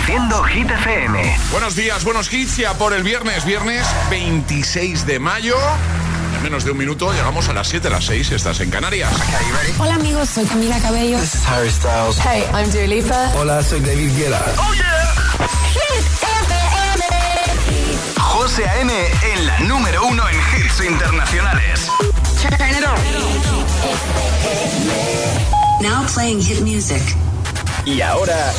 Reproduciendo 0.00 0.42
Hit 0.44 0.70
FM. 0.70 1.36
Buenos 1.52 1.76
días, 1.76 2.04
buenos 2.04 2.32
hits. 2.32 2.56
Ya 2.56 2.72
por 2.74 2.94
el 2.94 3.02
viernes, 3.02 3.44
viernes 3.44 3.86
26 4.08 5.04
de 5.04 5.18
mayo. 5.18 5.56
En 6.36 6.42
menos 6.42 6.64
de 6.64 6.70
un 6.70 6.78
minuto 6.78 7.12
llegamos 7.12 7.50
a 7.50 7.52
las 7.52 7.68
7, 7.68 7.88
a 7.88 7.90
las 7.90 8.06
6. 8.06 8.32
Estás 8.32 8.60
en 8.60 8.70
Canarias. 8.70 9.12
Hola 9.78 9.96
amigos, 9.96 10.30
soy 10.30 10.46
Camila 10.46 10.78
Cabello. 10.80 11.18
This 11.18 11.34
is 11.34 11.46
Harry 11.46 11.70
Styles. 11.70 12.18
Hey, 12.18 12.44
I'm 12.54 12.70
Dua 12.70 12.86
Lipa. 12.86 13.30
Hola, 13.36 13.62
soy 13.62 13.80
David 13.80 14.16
Guetta. 14.16 14.42
¡Oh, 14.58 14.72
yeah! 14.72 15.12
Hit 15.74 16.06
FM. 16.22 17.04
José 18.16 18.66
A.M. 18.68 18.92
en 19.34 19.46
la 19.46 19.58
número 19.60 20.06
uno 20.06 20.22
en 20.28 20.36
hits 20.36 20.80
internacionales. 20.82 21.88
Turn 22.40 22.54
it 22.70 22.84
on. 22.86 22.96
Now 25.82 26.06
playing 26.06 26.40
hit 26.40 26.60
music. 26.62 27.02
Y 27.84 28.00
ahora, 28.02 28.52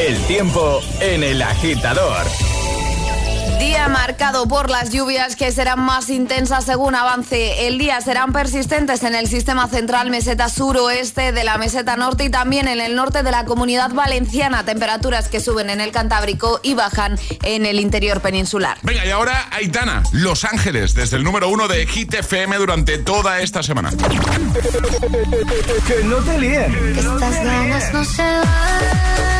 el 0.00 0.18
tiempo 0.22 0.80
en 1.00 1.22
el 1.22 1.42
agitador. 1.42 2.24
Día 3.58 3.88
marcado 3.88 4.48
por 4.48 4.70
las 4.70 4.88
lluvias 4.88 5.36
que 5.36 5.52
serán 5.52 5.80
más 5.80 6.08
intensas 6.08 6.64
según 6.64 6.94
avance 6.94 7.66
el 7.66 7.76
día. 7.76 8.00
Serán 8.00 8.32
persistentes 8.32 9.02
en 9.02 9.14
el 9.14 9.28
sistema 9.28 9.68
central 9.68 10.08
meseta 10.08 10.48
suroeste 10.48 11.32
de 11.32 11.44
la 11.44 11.58
meseta 11.58 11.98
norte 11.98 12.24
y 12.24 12.30
también 12.30 12.68
en 12.68 12.80
el 12.80 12.96
norte 12.96 13.22
de 13.22 13.30
la 13.30 13.44
comunidad 13.44 13.92
valenciana. 13.92 14.64
Temperaturas 14.64 15.28
que 15.28 15.40
suben 15.40 15.68
en 15.68 15.82
el 15.82 15.92
Cantábrico 15.92 16.60
y 16.62 16.72
bajan 16.72 17.18
en 17.42 17.66
el 17.66 17.78
interior 17.78 18.22
peninsular. 18.22 18.78
Venga, 18.82 19.04
y 19.04 19.10
ahora 19.10 19.48
Aitana, 19.50 20.02
Los 20.12 20.44
Ángeles, 20.44 20.94
desde 20.94 21.18
el 21.18 21.24
número 21.24 21.50
uno 21.50 21.68
de 21.68 21.86
Hit 21.86 22.14
FM 22.14 22.56
durante 22.56 22.96
toda 22.96 23.40
esta 23.40 23.62
semana. 23.62 23.90
que 23.90 23.98
no 26.04 26.16
te 26.16 26.38
líen. 26.38 26.94
Estas 26.96 27.44
ganas 27.44 27.92
no 27.92 28.02
se 28.06 28.22
van. 28.22 29.39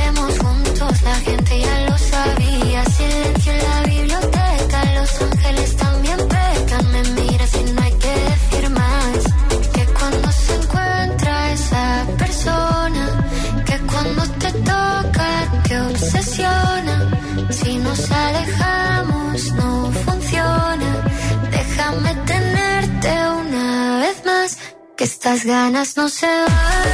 estas 25.31 25.45
ganas 25.45 25.95
no 25.95 26.09
se 26.09 26.27
van. 26.27 26.90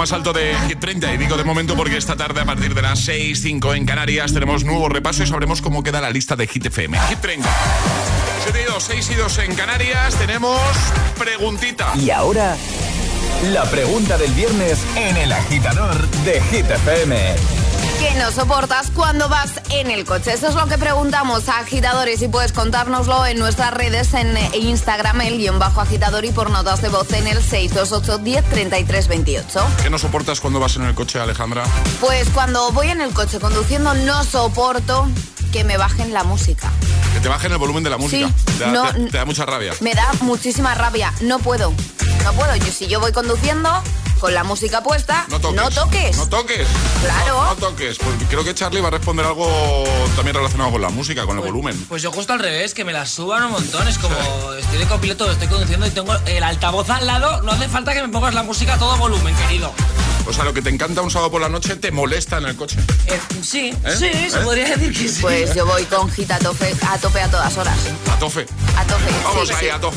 Más 0.00 0.12
alto 0.12 0.32
de 0.32 0.56
Hit 0.66 0.80
30. 0.80 1.12
Y 1.12 1.18
digo 1.18 1.36
de 1.36 1.44
momento 1.44 1.76
porque 1.76 1.98
esta 1.98 2.16
tarde, 2.16 2.40
a 2.40 2.46
partir 2.46 2.74
de 2.74 2.80
las 2.80 3.00
6, 3.00 3.38
5 3.42 3.74
en 3.74 3.84
Canarias, 3.84 4.32
tenemos 4.32 4.64
nuevo 4.64 4.88
repaso 4.88 5.22
y 5.22 5.26
sabremos 5.26 5.60
cómo 5.60 5.82
queda 5.82 6.00
la 6.00 6.08
lista 6.08 6.36
de 6.36 6.46
Hit 6.46 6.64
FM. 6.64 6.98
Hit 7.10 7.18
30. 7.18 7.46
7 8.44 8.62
y 8.62 8.72
2, 8.72 8.82
6 8.82 9.10
y 9.10 9.14
2 9.16 9.38
en 9.40 9.54
Canarias, 9.54 10.14
tenemos 10.14 10.58
preguntita. 11.18 11.92
Y 11.96 12.08
ahora, 12.08 12.56
la 13.52 13.64
pregunta 13.64 14.16
del 14.16 14.32
viernes 14.32 14.82
en 14.96 15.18
el 15.18 15.32
agitador 15.32 16.08
de 16.24 16.40
Hit 16.50 16.70
FM. 16.70 17.59
¿Qué 18.00 18.14
no 18.14 18.32
soportas 18.32 18.90
cuando 18.94 19.28
vas 19.28 19.60
en 19.68 19.90
el 19.90 20.06
coche? 20.06 20.32
Eso 20.32 20.48
es 20.48 20.54
lo 20.54 20.66
que 20.66 20.78
preguntamos 20.78 21.50
a 21.50 21.58
agitadores 21.58 22.22
y 22.22 22.28
puedes 22.28 22.50
contárnoslo 22.50 23.26
en 23.26 23.38
nuestras 23.38 23.74
redes 23.74 24.14
en 24.14 24.38
Instagram, 24.54 25.20
el 25.20 25.36
guion 25.36 25.58
bajo 25.58 25.82
agitador 25.82 26.24
y 26.24 26.30
por 26.30 26.48
notas 26.48 26.80
de 26.80 26.88
voz 26.88 27.12
en 27.12 27.26
el 27.26 27.42
628 27.42 28.16
10 28.16 29.06
28. 29.06 29.66
¿Qué 29.82 29.90
no 29.90 29.98
soportas 29.98 30.40
cuando 30.40 30.58
vas 30.58 30.76
en 30.76 30.84
el 30.84 30.94
coche, 30.94 31.20
Alejandra? 31.20 31.62
Pues 32.00 32.30
cuando 32.30 32.72
voy 32.72 32.88
en 32.88 33.02
el 33.02 33.12
coche 33.12 33.38
conduciendo 33.38 33.92
no 33.92 34.24
soporto 34.24 35.06
que 35.52 35.64
me 35.64 35.76
bajen 35.76 36.14
la 36.14 36.24
música. 36.24 36.72
Que 37.12 37.20
te 37.20 37.28
bajen 37.28 37.52
el 37.52 37.58
volumen 37.58 37.84
de 37.84 37.90
la 37.90 37.98
música. 37.98 38.28
Sí, 38.28 38.34
te, 38.56 38.64
da, 38.64 38.94
te 38.94 39.18
da 39.18 39.26
mucha 39.26 39.44
rabia. 39.44 39.74
Me 39.80 39.92
da 39.92 40.10
muchísima 40.22 40.74
rabia. 40.74 41.12
No 41.20 41.38
puedo. 41.38 41.74
No 42.24 42.32
puedo. 42.32 42.56
Yo 42.56 42.72
si 42.72 42.86
yo 42.86 42.98
voy 42.98 43.12
conduciendo 43.12 43.82
con 44.20 44.34
la 44.34 44.44
música 44.44 44.82
puesta, 44.82 45.26
no 45.28 45.40
toques. 45.40 45.56
No 45.56 45.70
toques. 45.70 46.16
No 46.16 46.28
toques. 46.28 46.68
Claro. 47.02 47.44
No, 47.44 47.56
toques. 47.56 47.98
Pues 47.98 48.16
creo 48.28 48.44
que 48.44 48.54
Charlie 48.54 48.80
va 48.80 48.88
a 48.88 48.90
responder 48.90 49.24
algo 49.24 49.48
también 50.14 50.36
relacionado 50.36 50.70
con 50.70 50.82
la 50.82 50.90
música, 50.90 51.24
con 51.24 51.36
el 51.36 51.40
pues, 51.40 51.52
volumen. 51.52 51.86
Pues 51.88 52.02
yo 52.02 52.12
justo 52.12 52.32
al 52.32 52.38
revés, 52.38 52.74
que 52.74 52.84
me 52.84 52.92
la 52.92 53.06
suban 53.06 53.44
un 53.44 53.52
montón. 53.52 53.88
Es 53.88 53.98
como, 53.98 54.14
estoy 54.58 54.78
de 54.78 54.86
copiloto, 54.86 55.30
estoy 55.30 55.48
conduciendo 55.48 55.86
y 55.86 55.90
tengo 55.90 56.14
el 56.26 56.42
altavoz 56.42 56.90
al 56.90 57.06
lado. 57.06 57.40
No 57.42 57.52
hace 57.52 57.68
falta 57.68 57.94
que 57.94 58.02
me 58.02 58.08
pongas 58.08 58.34
la 58.34 58.42
música 58.42 58.74
a 58.74 58.78
todo 58.78 58.96
volumen, 58.98 59.34
querido. 59.36 59.72
O 60.26 60.32
sea, 60.32 60.44
lo 60.44 60.54
que 60.54 60.62
te 60.62 60.70
encanta 60.70 61.02
un 61.02 61.10
sábado 61.10 61.30
por 61.30 61.40
la 61.40 61.48
noche 61.48 61.76
te 61.76 61.90
molesta 61.90 62.38
en 62.38 62.44
el 62.44 62.56
coche. 62.56 62.78
Eh, 63.06 63.18
sí, 63.42 63.74
¿Eh? 63.84 63.96
sí, 63.96 64.30
se 64.30 64.38
¿Eh? 64.38 64.42
podría 64.44 64.76
decir 64.76 64.92
que 64.92 65.08
sí. 65.08 65.20
Pues 65.20 65.54
yo 65.54 65.66
voy 65.66 65.84
con 65.84 66.10
hit 66.10 66.30
a 66.30 66.38
tope 66.38 66.74
a, 66.88 66.98
tope 66.98 67.20
a 67.20 67.30
todas 67.30 67.56
horas. 67.56 67.76
A 68.10 68.18
tope. 68.18 68.46
A 68.76 68.84
tope. 68.84 69.10
Vamos 69.24 69.50
ahí, 69.50 69.68
a 69.68 69.80
tope. 69.80 69.96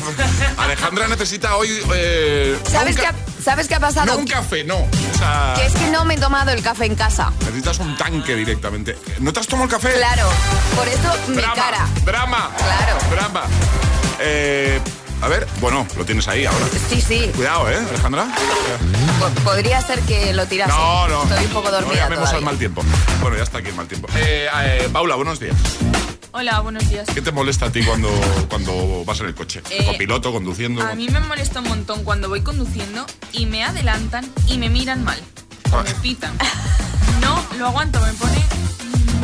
Alejandra 0.56 1.08
necesita 1.08 1.56
hoy. 1.56 1.68
Eh, 1.94 2.58
¿Sabes, 2.70 2.96
qué 2.96 3.06
ha, 3.06 3.14
¿Sabes 3.42 3.68
qué 3.68 3.74
ha 3.74 3.80
pasado? 3.80 4.06
No 4.06 4.18
un 4.18 4.26
café, 4.26 4.64
no. 4.64 4.78
O 4.78 5.18
sea, 5.18 5.54
que 5.56 5.66
es 5.66 5.74
que 5.74 5.88
no 5.90 6.04
me 6.04 6.14
he 6.14 6.18
tomado 6.18 6.50
el 6.50 6.62
café 6.62 6.86
en 6.86 6.94
casa. 6.94 7.32
Necesitas 7.40 7.78
un 7.78 7.96
tanque 7.96 8.34
directamente. 8.34 8.98
¿No 9.20 9.32
te 9.32 9.40
has 9.40 9.46
tomado 9.46 9.66
el 9.66 9.70
café? 9.70 9.92
Claro. 9.94 10.28
Por 10.74 10.88
eso 10.88 11.12
mi 11.28 11.42
cara. 11.42 11.86
Drama. 12.04 12.50
Claro. 12.56 12.98
Drama. 13.10 13.42
Eh, 14.20 14.80
a 15.22 15.28
ver, 15.28 15.46
bueno, 15.60 15.86
lo 15.96 16.04
tienes 16.04 16.28
ahí 16.28 16.44
ahora. 16.44 16.66
Sí, 16.88 17.00
sí. 17.00 17.30
Cuidado, 17.34 17.70
¿eh, 17.70 17.76
Alejandra? 17.88 18.26
Po- 19.18 19.30
Podría 19.42 19.80
ser 19.80 20.00
que 20.00 20.32
lo 20.34 20.46
tirase. 20.46 20.72
No, 20.72 21.08
no. 21.08 21.22
Estoy 21.24 21.44
un 21.46 21.50
poco 21.52 21.68
No 21.70 21.76
dormida 21.76 21.94
llamemos 22.04 22.18
todavía. 22.24 22.38
al 22.38 22.44
mal 22.44 22.58
tiempo. 22.58 22.82
Bueno, 23.20 23.36
ya 23.36 23.42
está 23.44 23.58
aquí 23.58 23.68
el 23.68 23.74
mal 23.74 23.86
tiempo. 23.88 24.08
Eh, 24.16 24.48
eh, 24.62 24.88
Paula, 24.92 25.14
buenos 25.16 25.40
días. 25.40 25.56
Hola, 26.32 26.60
buenos 26.60 26.88
días. 26.88 27.06
¿Qué 27.14 27.22
te 27.22 27.30
molesta 27.32 27.66
a 27.66 27.70
ti 27.72 27.82
cuando, 27.84 28.10
cuando 28.48 29.04
vas 29.04 29.20
en 29.20 29.26
el 29.26 29.34
coche? 29.34 29.62
Eh, 29.70 29.86
Copiloto, 29.86 30.32
conduciendo. 30.32 30.82
A 30.82 30.94
mí 30.94 31.08
me 31.08 31.20
molesta 31.20 31.60
un 31.60 31.68
montón 31.68 32.02
cuando 32.04 32.28
voy 32.28 32.42
conduciendo 32.42 33.06
y 33.32 33.46
me 33.46 33.62
adelantan 33.64 34.28
y 34.48 34.58
me 34.58 34.68
miran 34.68 35.04
mal. 35.04 35.18
O 35.72 35.80
me 35.82 35.90
pitan. 36.02 36.32
No 37.20 37.40
lo 37.56 37.68
aguanto, 37.68 38.00
me 38.00 38.12
pone 38.14 38.44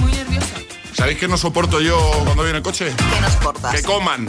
muy 0.00 0.12
nerviosa. 0.12 0.54
¿Sabéis 0.94 1.18
qué 1.18 1.28
no 1.28 1.36
soporto 1.38 1.80
yo 1.80 1.96
cuando 2.24 2.42
voy 2.42 2.50
en 2.50 2.56
el 2.56 2.62
coche? 2.62 2.92
¿Qué 2.96 3.20
nos 3.20 3.36
cortas? 3.36 3.74
Que 3.74 3.82
coman. 3.82 4.26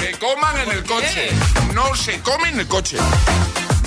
Que 0.00 0.12
coman 0.18 0.58
en 0.58 0.70
el 0.72 0.84
coche. 0.84 1.30
No 1.74 1.94
se 1.94 2.20
come 2.20 2.48
en 2.48 2.60
el 2.60 2.66
coche. 2.66 2.96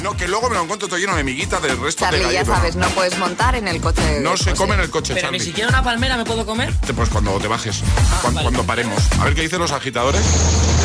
No, 0.04 0.16
que 0.16 0.30
luego 0.30 0.48
me 0.50 0.56
lo 0.56 0.64
encuentro 0.64 0.88
todo 0.88 0.98
lleno 0.98 1.14
de 1.18 1.26
miguitas 1.26 1.62
del 1.62 1.72
resto 1.78 2.06
de 2.06 2.12
Charlie, 2.12 2.34
ya 2.34 2.46
sabes, 2.46 2.78
no 2.78 2.88
puedes 2.92 3.18
montar 3.18 3.56
en 3.56 3.68
el 3.68 3.82
coche. 3.82 4.22
No 4.22 4.38
se 4.38 4.46
pues, 4.46 4.56
come 4.58 4.76
en 4.76 4.80
el 4.82 4.90
coche, 4.90 5.14
Pero 5.14 5.30
ni 5.30 5.38
Charlie. 5.40 5.46
siquiera 5.52 5.68
una 5.70 5.84
palmera 5.84 6.16
me 6.16 6.24
puedo 6.24 6.46
comer. 6.46 6.74
Te- 6.86 6.94
Pues 6.94 7.10
cuando 7.10 7.34
te 7.40 7.50
bajes, 7.50 7.82
cuan- 8.22 8.34
vale. 8.34 8.46
cuando 8.46 8.64
paremos. 8.64 8.98
A 9.20 9.26
ver 9.26 9.36
qué 9.36 9.42
dicen 9.42 9.60
los 9.60 9.74
agitadores. 9.74 10.22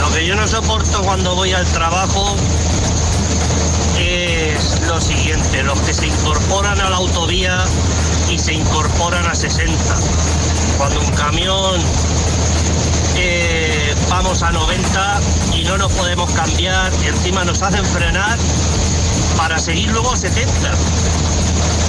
Lo 0.00 0.12
que 0.12 0.26
yo 0.26 0.34
no 0.34 0.48
soporto 0.48 1.00
cuando 1.04 1.36
voy 1.36 1.52
al 1.52 1.64
trabajo 1.66 2.34
es 4.00 4.80
lo 4.88 5.00
siguiente, 5.00 5.62
los 5.62 5.78
que 5.82 5.94
se 5.94 6.06
incorporan 6.08 6.80
a 6.80 6.90
la 6.90 6.96
autovía 6.96 7.64
y 8.28 8.38
se 8.40 8.54
incorporan 8.54 9.26
a 9.28 9.34
60. 9.36 9.96
Cuando 10.76 11.00
un 11.00 11.10
camión 11.12 11.80
eh, 13.16 13.94
vamos 14.08 14.42
a 14.42 14.50
90 14.50 15.20
y 15.54 15.64
no 15.64 15.78
nos 15.78 15.92
podemos 15.92 16.30
cambiar 16.32 16.92
y 17.02 17.06
encima 17.08 17.44
nos 17.44 17.62
hacen 17.62 17.84
frenar 17.84 18.38
para 19.36 19.58
seguir 19.58 19.90
luego 19.90 20.12
a 20.12 20.16
70. 20.16 20.72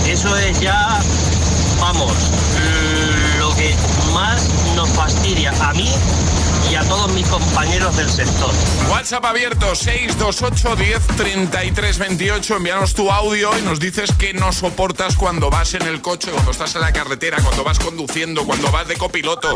Eso 0.07 0.35
es 0.37 0.59
ya, 0.59 0.99
vamos, 1.79 2.13
lo 3.39 3.55
que 3.55 3.75
más 4.13 4.49
nos 4.75 4.89
fastidia 4.89 5.51
a 5.61 5.73
mí 5.73 5.89
y 6.75 6.77
a 6.77 6.83
todos 6.89 7.09
mis 7.13 7.25
compañeros 7.27 7.95
del 7.95 8.09
sector. 8.09 8.51
WhatsApp 8.91 9.23
abierto 9.23 9.73
628 9.75 10.75
10 10.75 11.07
33 11.15 11.97
28. 11.99 12.55
Envíanos 12.57 12.93
tu 12.93 13.09
audio 13.09 13.57
y 13.57 13.61
nos 13.61 13.79
dices 13.79 14.11
que 14.19 14.33
no 14.33 14.51
soportas 14.51 15.15
cuando 15.15 15.49
vas 15.49 15.73
en 15.75 15.83
el 15.83 16.01
coche, 16.01 16.31
cuando 16.31 16.51
estás 16.51 16.75
en 16.75 16.81
la 16.81 16.91
carretera, 16.91 17.37
cuando 17.41 17.63
vas 17.63 17.79
conduciendo, 17.79 18.45
cuando 18.45 18.69
vas 18.71 18.87
de 18.89 18.95
copiloto. 18.97 19.55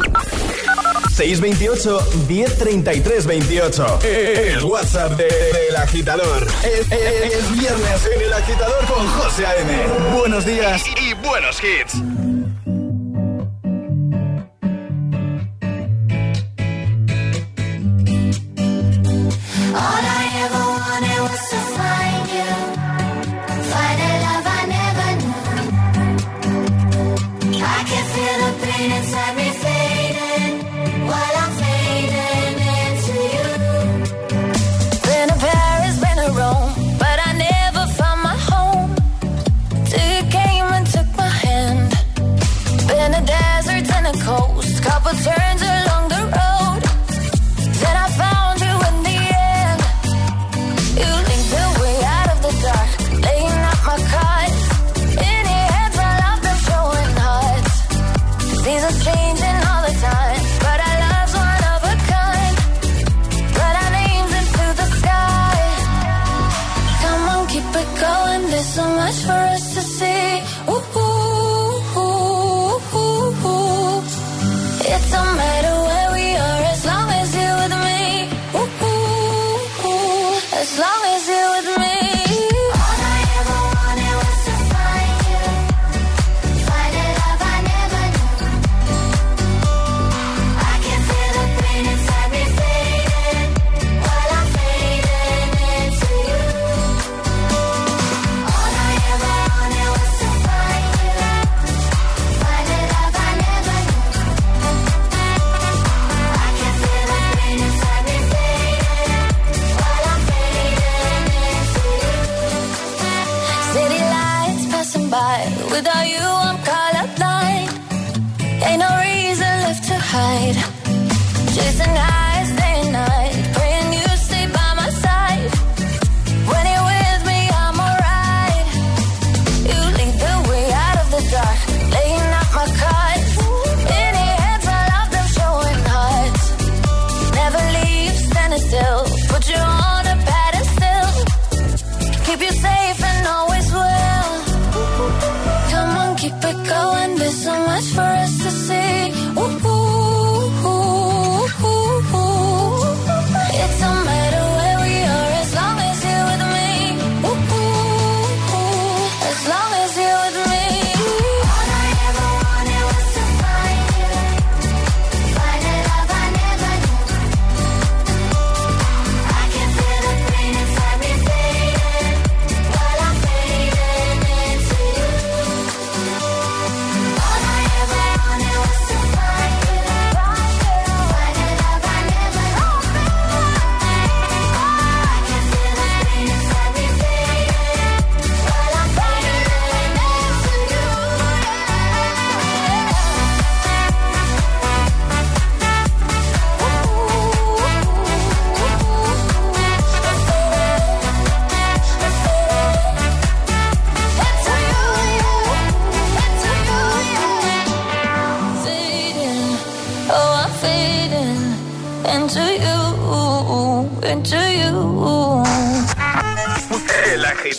628 1.13 2.00
1033 2.30 3.25
28. 3.25 4.00
El 4.04 4.63
WhatsApp 4.63 5.12
de- 5.18 5.25
del 5.25 5.75
agitador. 5.75 6.48
Es, 6.63 6.89
es- 6.92 7.33
es 7.33 7.51
viernes 7.60 8.10
en 8.16 8.21
el 8.21 8.33
agitador 8.33 8.86
con 8.86 9.06
José 9.07 9.45
A.M. 9.45 9.88
Buenos 10.18 10.45
días 10.45 10.83
y 11.01 11.13
buenos 11.16 11.57
hits. 11.62 11.95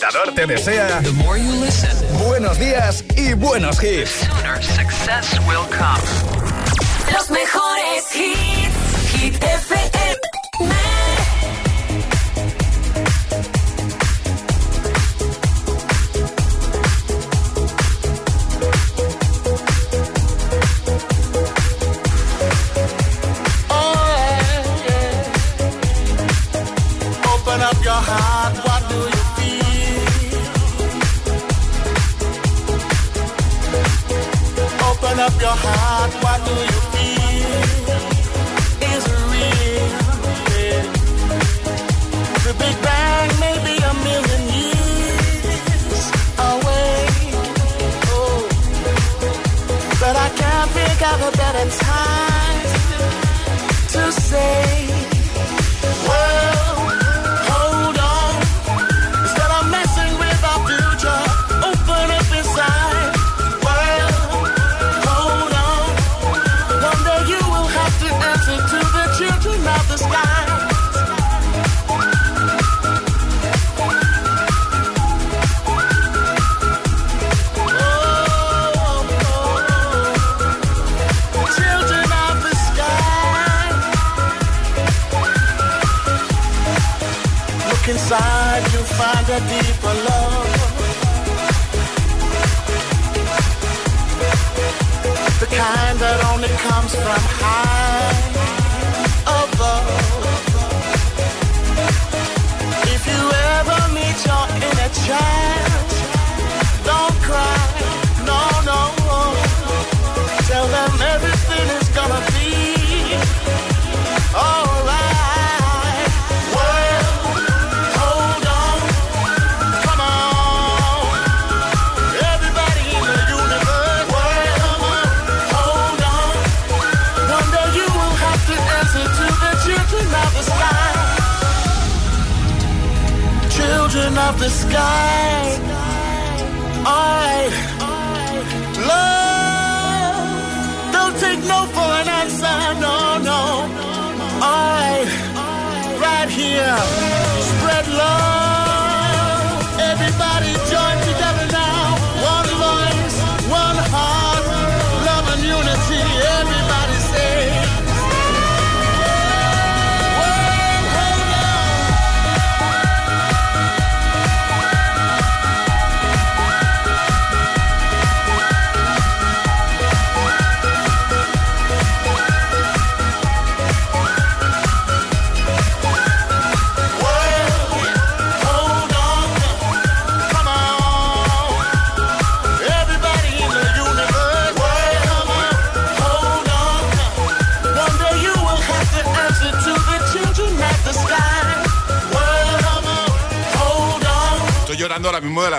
Agitador 0.01 0.33
te 0.33 0.47
desea 0.47 1.01
buenos 2.25 2.57
días 2.57 3.03
y 3.15 3.33
buenos 3.33 3.83
hits. 3.83 4.27
Los 7.11 7.29
mejores 7.29 8.15
hits, 8.15 9.11
Hit 9.11 9.35
FM. 9.35 9.90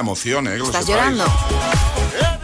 Emoción, 0.02 0.46
¿eh? 0.46 0.58
¿Estás 0.62 0.86
llorando? 0.86 1.24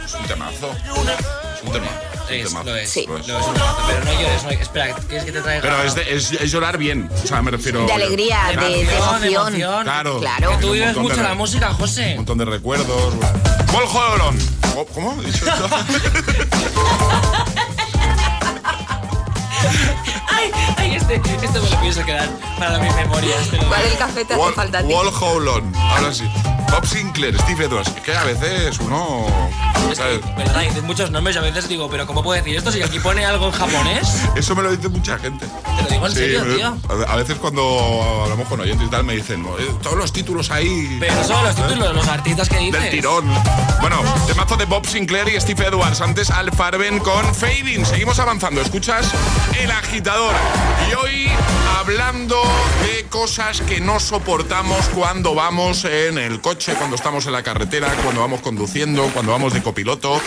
Es 0.03 0.13
un 0.15 0.23
temazo. 0.25 0.71
Es 0.73 1.63
un 1.63 1.71
temazo. 1.71 1.93
Es, 2.29 2.47
temazo. 2.47 2.65
lo 2.65 2.75
es. 2.75 2.89
Sí. 2.89 3.05
Lo 3.07 3.17
es. 3.17 3.27
Lo 3.27 3.39
es 3.39 3.45
un 3.47 3.53
temazo, 3.53 3.77
pero 3.87 4.05
no 4.05 4.13
llores, 4.21 4.43
no, 4.43 4.49
espera, 4.51 4.95
¿quieres 5.07 5.25
que 5.25 5.31
te 5.31 5.41
traiga? 5.41 5.61
Pero 5.61 5.83
es, 5.83 5.95
de- 5.95 6.15
es- 6.15 6.31
es 6.33 6.51
llorar 6.51 6.77
bien. 6.77 7.09
O 7.23 7.27
sea, 7.27 7.41
me 7.41 7.51
refiero. 7.51 7.85
De 7.85 7.93
alegría, 7.93 8.39
de, 8.59 8.85
de 8.85 8.95
emoción. 9.27 9.83
Claro. 9.83 10.19
Claro. 10.19 10.51
Que 10.51 10.57
tú 10.57 10.67
Un 10.67 10.73
vives 10.73 10.87
montón 10.95 11.03
de 11.03 11.09
mucho 11.09 11.23
la 11.23 11.35
música, 11.35 11.69
Un 11.69 11.75
José. 11.75 12.15
montón 12.15 12.37
de 12.37 12.45
recuerdos. 12.45 13.13
Oh, 14.75 14.85
¿Cómo? 14.93 15.21
¿He 15.21 15.25
dicho 15.25 15.45
esto? 15.45 15.67
me 21.89 22.05
pienso 22.05 22.05
quedar 22.05 22.29
para 22.59 22.77
mis 22.79 22.93
memorias. 22.95 23.49
te 23.49 23.57
lo 23.57 23.67
¿Cuál 23.67 23.81
digo. 23.81 23.91
el 23.93 23.97
café 23.97 24.25
te 24.25 24.33
hace 24.33 24.41
Wall, 24.43 24.53
falta? 24.53 24.81
Wall 24.81 25.07
Howlon. 25.19 25.75
Ahora 25.75 26.13
sí. 26.13 26.29
Bob 26.71 26.85
Sinclair, 26.85 27.35
Steve 27.41 27.65
Edwards. 27.65 27.89
Es 27.95 28.01
que 28.03 28.15
a 28.15 28.23
veces 28.25 28.79
uno. 28.79 29.25
Es 29.91 29.97
¿sabes? 29.97 30.19
que, 30.19 30.33
¿verdad? 30.33 30.61
Dices 30.61 30.83
muchos 30.83 31.09
nombres 31.09 31.35
y 31.35 31.39
a 31.39 31.41
veces 31.41 31.67
digo, 31.67 31.89
pero 31.89 32.05
¿cómo 32.05 32.21
puedo 32.21 32.39
decir 32.39 32.55
esto 32.55 32.71
si 32.71 32.83
aquí 32.83 32.99
pone 32.99 33.25
algo 33.25 33.47
en 33.47 33.51
japonés? 33.53 34.07
Eso 34.35 34.55
me 34.55 34.61
lo 34.61 34.69
dice 34.75 34.87
mucha 34.87 35.17
gente. 35.17 35.47
Te 35.77 35.83
lo 35.83 35.89
digo 35.89 36.05
en 36.05 36.13
serio, 36.13 36.45
me- 36.45 36.55
tío. 36.55 36.77
a 37.07 37.15
veces 37.15 37.37
cuando 37.37 38.21
hablamos 38.23 38.47
con 38.47 38.59
oyentes 38.59 38.85
y 38.85 38.89
tal 38.91 39.03
me 39.03 39.15
dicen, 39.15 39.43
"Eh, 39.57 39.71
todos 39.81 39.97
los 39.97 40.13
títulos 40.13 40.51
ahí. 40.51 40.97
Pero 40.99 41.15
no 41.15 41.23
solo 41.23 41.41
los 41.47 41.57
¿eh? 41.57 41.61
títulos, 41.63 41.95
los 41.95 42.07
artistas 42.07 42.47
que 42.49 42.57
dices. 42.59 42.79
Del 42.83 42.91
tirón. 42.91 43.25
Bueno, 43.81 43.97
temazo 44.27 44.55
de 44.57 44.65
Bob 44.65 44.85
Sinclair 44.85 45.27
y 45.29 45.41
Steve 45.41 45.65
Edwards. 45.65 46.01
Antes 46.01 46.29
Al 46.29 46.51
Farben 46.51 46.99
con 46.99 47.33
Fading. 47.33 47.83
Seguimos 47.83 48.19
avanzando. 48.19 48.61
Escuchas 48.61 49.07
El 49.59 49.71
Agitador. 49.71 50.35
Y 50.89 50.93
hoy 50.93 51.27
hablando 51.77 52.41
de 52.81 53.05
cosas 53.09 53.61
que 53.61 53.79
no 53.79 53.99
soportamos 53.99 54.87
cuando 54.89 55.35
vamos 55.35 55.85
en 55.85 56.17
el 56.17 56.41
coche, 56.41 56.73
cuando 56.73 56.95
estamos 56.95 57.25
en 57.27 57.33
la 57.33 57.43
carretera, 57.43 57.93
cuando 58.03 58.21
vamos 58.21 58.41
conduciendo, 58.41 59.03
cuando 59.13 59.31
vamos 59.31 59.53
de 59.53 59.61
copiloto. 59.61 60.19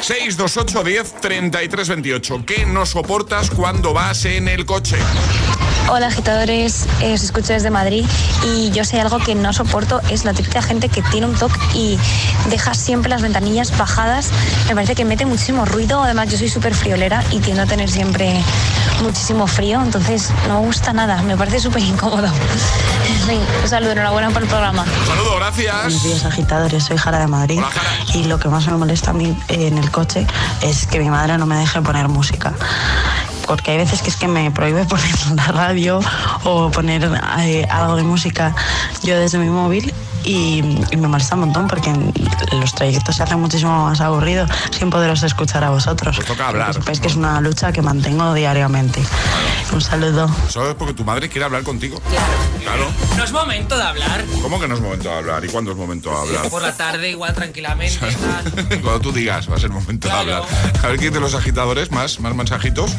628 0.00 0.84
10 0.84 1.20
33 1.20 1.88
28. 1.88 2.44
¿Qué 2.46 2.66
no 2.66 2.86
soportas 2.86 3.50
cuando 3.50 3.92
vas 3.92 4.24
en 4.24 4.48
el 4.48 4.64
coche? 4.64 4.96
Hola 5.88 6.08
agitadores, 6.08 6.88
eh, 7.00 7.14
os 7.14 7.22
escucho 7.22 7.52
desde 7.52 7.70
Madrid 7.70 8.04
y 8.44 8.72
yo 8.72 8.84
sé 8.84 9.00
algo 9.00 9.20
que 9.20 9.36
no 9.36 9.52
soporto, 9.52 10.00
es 10.10 10.24
la 10.24 10.34
típica 10.34 10.60
gente 10.60 10.88
que 10.88 11.00
tiene 11.00 11.28
un 11.28 11.34
toque 11.36 11.58
y 11.74 11.96
deja 12.50 12.74
siempre 12.74 13.08
las 13.08 13.22
ventanillas 13.22 13.76
bajadas. 13.78 14.30
Me 14.66 14.74
parece 14.74 14.96
que 14.96 15.04
mete 15.04 15.24
muchísimo 15.26 15.64
ruido, 15.64 16.02
además 16.02 16.28
yo 16.28 16.38
soy 16.38 16.48
súper 16.48 16.74
friolera 16.74 17.22
y 17.30 17.38
tiendo 17.38 17.62
a 17.62 17.66
tener 17.66 17.88
siempre 17.88 18.42
muchísimo 19.00 19.46
frío, 19.46 19.80
entonces 19.80 20.32
no 20.48 20.60
me 20.60 20.66
gusta 20.66 20.92
nada, 20.92 21.22
me 21.22 21.36
parece 21.36 21.60
súper 21.60 21.82
incómodo. 21.82 22.28
Sí, 23.26 23.38
un 23.62 23.68
saludo, 23.68 23.92
enhorabuena 23.92 24.30
por 24.30 24.42
el 24.42 24.48
programa. 24.48 24.84
Saludos, 25.06 25.36
gracias. 25.36 25.82
Buenos 25.82 26.02
días, 26.02 26.24
agitadores. 26.24 26.82
Soy 26.82 26.96
Jara 26.96 27.20
de 27.20 27.28
Madrid. 27.28 27.58
Hola, 27.58 27.70
Jara. 27.70 27.90
Y 28.14 28.24
lo 28.24 28.40
que 28.40 28.48
más 28.48 28.66
me 28.66 28.76
molesta 28.76 29.10
a 29.10 29.14
mí 29.14 29.36
en 29.48 29.78
el 29.78 29.90
coche 29.92 30.26
es 30.62 30.86
que 30.86 30.98
mi 30.98 31.10
madre 31.10 31.38
no 31.38 31.46
me 31.46 31.56
deje 31.56 31.80
poner 31.80 32.08
música. 32.08 32.54
Porque 33.46 33.72
hay 33.72 33.78
veces 33.78 34.02
que 34.02 34.10
es 34.10 34.16
que 34.16 34.28
me 34.28 34.50
prohíbe 34.50 34.84
poner 34.86 35.14
la 35.34 35.46
radio 35.48 36.00
o 36.44 36.70
poner 36.70 37.10
eh, 37.40 37.66
algo 37.70 37.96
de 37.96 38.02
música 38.02 38.54
yo 39.02 39.18
desde 39.18 39.38
mi 39.38 39.48
móvil 39.48 39.92
y, 40.24 40.58
y 40.90 40.96
me 40.96 41.06
molesta 41.08 41.36
un 41.36 41.42
montón 41.42 41.68
porque 41.68 41.92
los 42.52 42.74
trayectos 42.74 43.16
se 43.16 43.22
hace 43.22 43.36
muchísimo 43.36 43.84
más 43.84 44.00
aburrido 44.00 44.46
sin 44.76 44.90
poderos 44.90 45.22
escuchar 45.22 45.62
a 45.62 45.70
vosotros. 45.70 46.16
Pues 46.16 46.26
toca 46.26 46.48
hablar. 46.48 46.76
Que 46.78 46.92
que 47.00 47.06
es 47.06 47.14
una 47.14 47.40
lucha 47.40 47.72
que 47.72 47.80
mantengo 47.82 48.34
diariamente. 48.34 49.00
Un 49.72 49.80
saludo. 49.80 50.28
Eso 50.48 50.68
es 50.70 50.74
porque 50.74 50.94
tu 50.94 51.04
madre 51.04 51.28
quiere 51.28 51.44
hablar 51.44 51.62
contigo. 51.62 52.00
Claro. 52.62 52.90
No 53.16 53.24
es 53.24 53.32
momento 53.32 53.76
de 53.76 53.82
hablar. 53.82 54.24
¿Cómo 54.42 54.58
que 54.58 54.66
no 54.66 54.74
es 54.74 54.80
momento 54.80 55.08
de 55.08 55.14
hablar? 55.14 55.44
¿Y 55.44 55.48
cuándo 55.48 55.70
es 55.70 55.76
momento 55.76 56.10
de 56.10 56.16
hablar? 56.16 56.50
Por 56.50 56.62
la 56.62 56.72
tarde, 56.76 57.10
igual 57.10 57.34
tranquilamente. 57.34 57.98
tal. 58.00 58.80
Cuando 58.80 59.00
tú 59.00 59.12
digas, 59.12 59.50
va 59.50 59.56
a 59.56 59.60
ser 59.60 59.70
momento 59.70 60.08
de 60.08 60.14
hablar. 60.14 60.42
A 60.82 60.86
ver 60.88 60.98
quién 60.98 61.12
de 61.12 61.20
los 61.20 61.34
agitadores, 61.34 61.92
más, 61.92 62.18
más 62.20 62.34
mensajitos. 62.34 62.90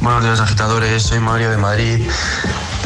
Buenos 0.00 0.22
días 0.22 0.38
agitadores, 0.38 1.02
soy 1.02 1.18
Mario 1.18 1.50
de 1.50 1.56
Madrid. 1.56 2.08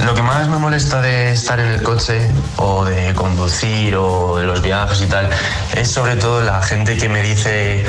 Lo 0.04 0.14
que 0.14 0.22
más 0.22 0.48
me 0.48 0.58
molesta 0.58 1.00
de 1.00 1.32
estar 1.32 1.60
en 1.60 1.68
el 1.68 1.82
coche 1.82 2.28
o 2.56 2.84
de 2.84 3.14
conducir 3.14 3.94
o 3.96 4.36
de 4.36 4.44
los 4.44 4.60
viajes 4.62 5.00
y 5.02 5.06
tal 5.06 5.28
es 5.74 5.90
sobre 5.90 6.16
todo 6.16 6.42
la 6.42 6.62
gente 6.62 6.96
que 6.96 7.08
me 7.08 7.22
dice 7.22 7.84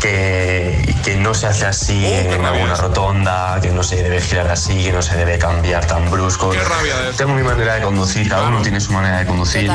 que, 0.00 0.96
que 1.04 1.16
no 1.16 1.34
se 1.34 1.46
hace 1.46 1.66
así 1.66 2.06
en 2.06 2.44
alguna 2.44 2.74
rotonda, 2.74 3.60
que 3.60 3.70
no 3.70 3.82
se 3.82 4.02
debe 4.02 4.20
girar 4.20 4.50
así, 4.50 4.84
que 4.84 4.92
no 4.92 5.02
se 5.02 5.16
debe 5.16 5.38
cambiar 5.38 5.86
tan 5.86 6.10
brusco. 6.10 6.52
Tengo 7.16 7.34
mi 7.34 7.42
manera 7.42 7.74
de 7.74 7.82
conducir, 7.82 8.28
cada 8.28 8.48
uno 8.48 8.62
tiene 8.62 8.80
su 8.80 8.92
manera 8.92 9.18
de 9.18 9.26
conducir. 9.26 9.70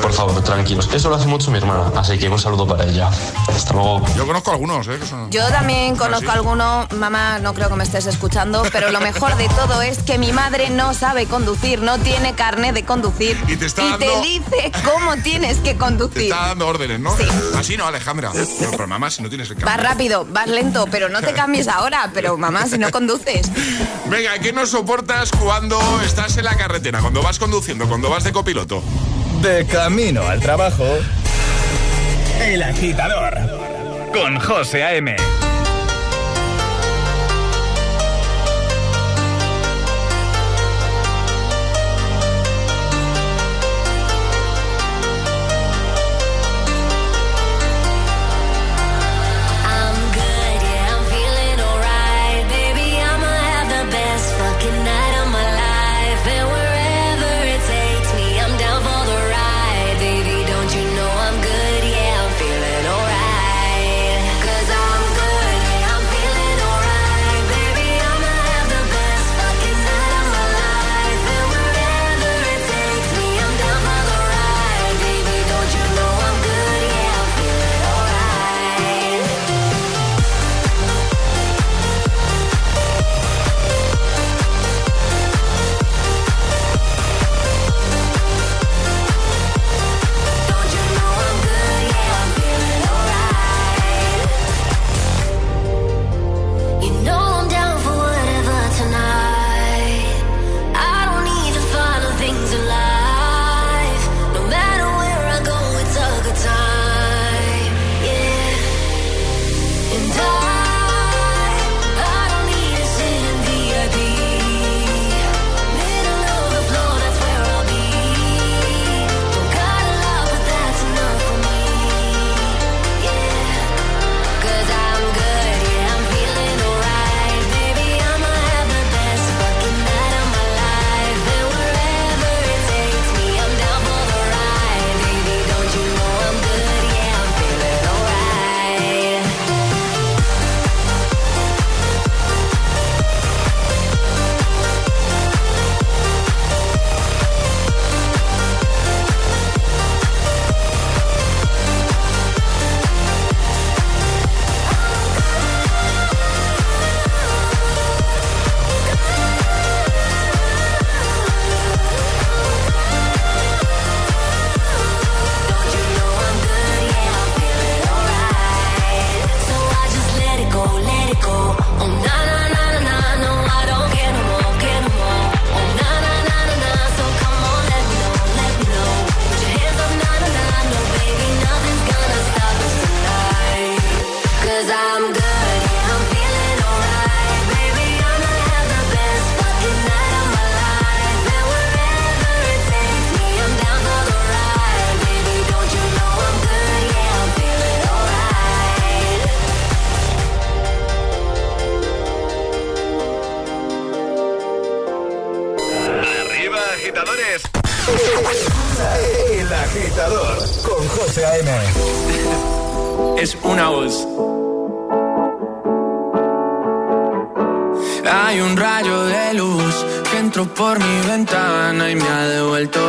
Por 0.00 0.12
favor, 0.12 0.42
tranquilos. 0.42 0.88
Eso 0.94 1.08
lo 1.08 1.16
hace 1.16 1.26
mucho 1.26 1.50
mi 1.50 1.58
hermana, 1.58 1.90
así 1.96 2.18
que 2.18 2.28
un 2.28 2.38
saludo 2.38 2.66
para 2.66 2.84
ella. 2.84 3.10
Hasta 3.48 3.72
luego. 3.72 4.02
Yo 4.16 4.26
conozco 4.26 4.52
algunos, 4.52 4.86
¿eh? 4.86 4.98
Que 5.00 5.06
son... 5.06 5.30
Yo 5.30 5.48
también 5.48 5.96
conozco 5.96 6.26
¿Ah, 6.28 6.32
sí? 6.32 6.38
alguno, 6.38 6.86
mamá, 6.96 7.40
no 7.40 7.52
creo 7.54 7.68
que 7.68 7.74
me 7.74 7.84
estés 7.84 8.06
escuchando, 8.06 8.62
pero 8.72 8.90
lo 8.90 9.00
mejor 9.00 9.36
de 9.36 9.48
todo 9.48 9.82
es 9.82 9.98
que 10.02 10.18
mi 10.18 10.32
madre 10.32 10.70
no 10.70 10.89
sabe 10.94 11.26
conducir, 11.26 11.80
no 11.82 11.98
tiene 11.98 12.34
carnet 12.34 12.74
de 12.74 12.84
conducir 12.84 13.36
Y 13.48 13.56
te 13.56 13.66
está 13.66 13.82
te 13.98 14.06
dando- 14.06 14.22
dice 14.22 14.72
cómo 14.84 15.16
tienes 15.22 15.58
que 15.58 15.72
Te 15.72 15.78
conducir. 15.78 16.22
está 16.22 16.48
dando 16.48 16.66
órdenes, 16.66 17.00
¿no? 17.00 17.14
Así 17.56 17.76
no, 17.76 17.86
Alejandra. 17.86 18.30
Pero, 18.32 18.70
pero 18.72 18.86
mamá, 18.86 19.10
si 19.10 19.22
no 19.22 19.28
tienes 19.28 19.48
el 19.50 19.56
Vas 19.56 19.82
rápido, 19.82 20.26
vas 20.30 20.48
lento, 20.48 20.86
pero 20.90 21.08
no 21.08 21.20
te 21.22 21.32
cambies 21.32 21.68
ahora, 21.68 22.10
pero 22.14 22.36
mamá, 22.36 22.66
si 22.66 22.78
no 22.78 22.90
conduces. 22.90 23.50
Venga, 24.06 24.38
¿qué 24.38 24.52
no 24.52 24.66
soportas 24.66 25.30
cuando 25.32 25.78
estás 26.04 26.36
en 26.36 26.44
la 26.44 26.56
carretera? 26.56 27.00
Cuando 27.00 27.22
vas 27.22 27.38
conduciendo, 27.38 27.86
cuando 27.88 28.10
vas 28.10 28.24
de 28.24 28.32
copiloto. 28.32 28.82
De 29.42 29.66
camino 29.66 30.26
al 30.28 30.40
trabajo. 30.40 30.84
El 32.40 32.62
agitador. 32.62 33.34
Con 34.12 34.40
José 34.40 34.82
A.M. 34.82 35.16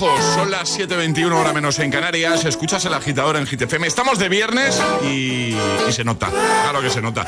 Son 0.00 0.50
las 0.50 0.78
7.21 0.78 1.30
hora 1.30 1.52
menos 1.52 1.78
en 1.78 1.90
Canarias. 1.90 2.46
Escuchas 2.46 2.82
el 2.86 2.94
agitador 2.94 3.36
en 3.36 3.44
GTFM. 3.44 3.86
Estamos 3.86 4.18
de 4.18 4.30
viernes 4.30 4.80
y, 5.02 5.54
y 5.86 5.92
se 5.92 6.04
nota. 6.04 6.28
Claro 6.30 6.80
que 6.80 6.88
se 6.88 7.02
nota. 7.02 7.26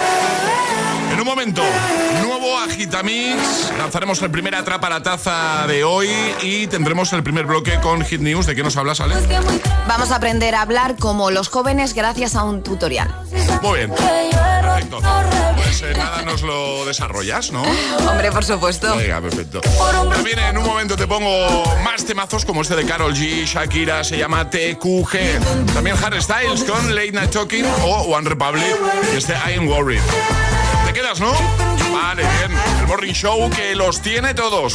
En 1.12 1.20
un 1.20 1.26
momento, 1.26 1.62
nuevo 2.24 2.56
Agitamix. 2.58 3.70
Lanzaremos 3.76 4.22
el 4.22 4.30
primer 4.30 4.54
atrapa 4.54 4.88
la 4.88 5.02
taza 5.02 5.66
de 5.66 5.84
hoy 5.84 6.08
y 6.40 6.66
tendremos 6.68 7.12
el 7.12 7.22
primer 7.22 7.44
bloque 7.44 7.78
con 7.82 8.02
Hit 8.06 8.22
News. 8.22 8.46
¿De 8.46 8.54
qué 8.54 8.62
nos 8.62 8.78
hablas, 8.78 9.00
Ale? 9.00 9.16
Vamos 9.86 10.10
a 10.10 10.16
aprender 10.16 10.54
a 10.54 10.62
hablar 10.62 10.96
como 10.96 11.30
los 11.30 11.48
jóvenes 11.50 11.92
gracias 11.92 12.34
a 12.36 12.44
un 12.44 12.62
tutorial. 12.62 13.14
Muy 13.60 13.80
bien. 13.80 13.92
Perfecto. 14.90 15.00
Pues 15.56 15.82
eh, 15.82 15.94
nada, 15.96 16.22
nos 16.22 16.42
lo 16.42 16.84
desarrollas, 16.84 17.52
¿no? 17.52 17.62
Hombre, 18.08 18.32
por 18.32 18.44
supuesto. 18.44 18.96
Venga, 18.96 19.20
perfecto. 19.20 19.60
También 20.10 20.38
en 20.38 20.58
un 20.58 20.66
momento 20.66 20.96
te 20.96 21.06
pongo 21.06 21.64
más 21.82 22.04
temazos 22.04 22.44
como 22.44 22.62
este 22.62 22.76
de 22.76 22.84
Carol 22.84 23.14
G, 23.14 23.44
Shakira, 23.44 24.02
se 24.04 24.18
llama 24.18 24.48
TQG. 24.50 25.72
También 25.74 25.96
Harry 26.02 26.20
Styles 26.20 26.64
con 26.64 26.94
Late 26.94 27.12
Night 27.12 27.30
Talking 27.30 27.64
o 27.84 28.02
One 28.16 28.28
Republic 28.28 28.64
y 29.12 29.16
este 29.16 29.34
I 29.34 29.58
Am 29.58 29.68
Worried. 29.68 30.00
¿Te 30.86 30.92
quedas, 30.92 31.20
no? 31.20 31.32
Vale, 31.92 32.22
bien. 32.22 32.58
El 32.80 32.86
Morning 32.86 33.12
Show 33.12 33.48
que 33.50 33.74
los 33.74 34.00
tiene 34.00 34.34
todos. 34.34 34.74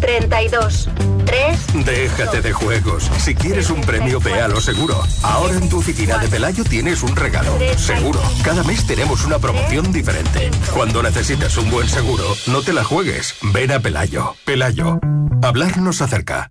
32, 0.00 0.88
3. 1.24 1.84
Déjate 1.84 2.40
de 2.40 2.52
juegos. 2.52 3.10
Si 3.18 3.34
quieres 3.34 3.70
un 3.70 3.80
premio, 3.80 4.20
ve 4.20 4.40
a 4.40 4.48
lo 4.48 4.60
seguro. 4.60 5.00
Ahora 5.22 5.54
en 5.54 5.68
tu 5.68 5.78
oficina 5.78 6.18
de 6.18 6.28
Pelayo 6.28 6.64
tienes 6.64 7.02
un 7.02 7.14
regalo. 7.16 7.58
Seguro. 7.76 8.20
Cada 8.42 8.62
mes 8.64 8.86
tenemos 8.86 9.24
una 9.24 9.38
promoción 9.38 9.92
diferente. 9.92 10.50
Cuando 10.72 11.02
necesites 11.02 11.56
un 11.56 11.70
buen 11.70 11.88
seguro, 11.88 12.24
no 12.46 12.62
te 12.62 12.72
la 12.72 12.84
juegues. 12.84 13.34
Ven 13.52 13.72
a 13.72 13.80
Pelayo. 13.80 14.34
Pelayo. 14.44 14.98
Hablar 15.42 15.78
nos 15.78 16.02
acerca. 16.02 16.50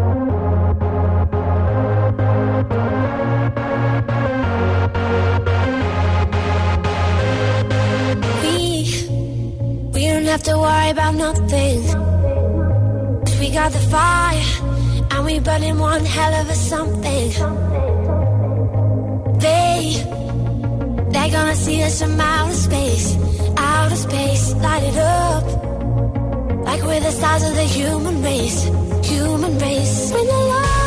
Nothing. 11.13 11.81
'Cause 13.23 13.39
we 13.39 13.49
got 13.51 13.71
the 13.71 13.83
fire, 13.95 14.43
and 15.11 15.25
we 15.25 15.39
burning 15.39 15.77
one 15.79 16.03
hell 16.05 16.33
of 16.41 16.49
a 16.49 16.55
something. 16.55 17.29
They, 19.45 19.77
they're 21.11 21.31
gonna 21.37 21.55
see 21.55 21.81
us 21.83 22.01
from 22.01 22.19
outer 22.19 22.53
space, 22.67 23.17
outer 23.57 23.95
space, 24.07 24.53
light 24.55 24.83
it 24.83 24.97
up. 24.97 25.43
Like 26.67 26.81
we're 26.83 26.99
the 26.99 27.11
stars 27.11 27.43
of 27.43 27.55
the 27.55 27.67
human 27.77 28.21
race, 28.23 28.59
human 29.03 29.57
race. 29.59 30.11
When 30.13 30.25
the 30.27 30.41
lights 30.53 30.80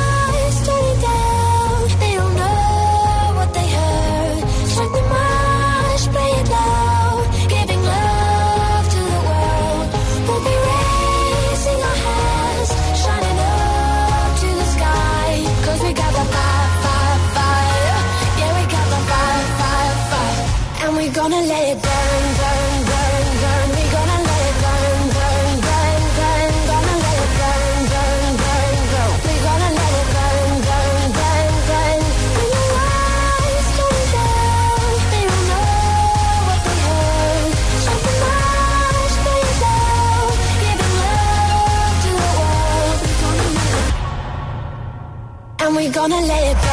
gonna 46.09 46.27
let 46.27 46.55
it 46.55 46.64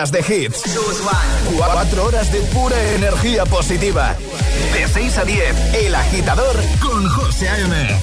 horas 0.00 0.12
de 0.12 0.20
hits. 0.20 0.62
4 1.58 2.04
horas 2.04 2.32
de 2.32 2.40
pura 2.54 2.76
energía 2.94 3.44
positiva. 3.44 4.16
De 4.72 4.88
6 4.88 5.18
a 5.18 5.24
10, 5.24 5.74
El 5.74 5.94
Agitador 5.94 6.56
con 6.80 7.06
José 7.06 7.50
A.M. 7.50 8.00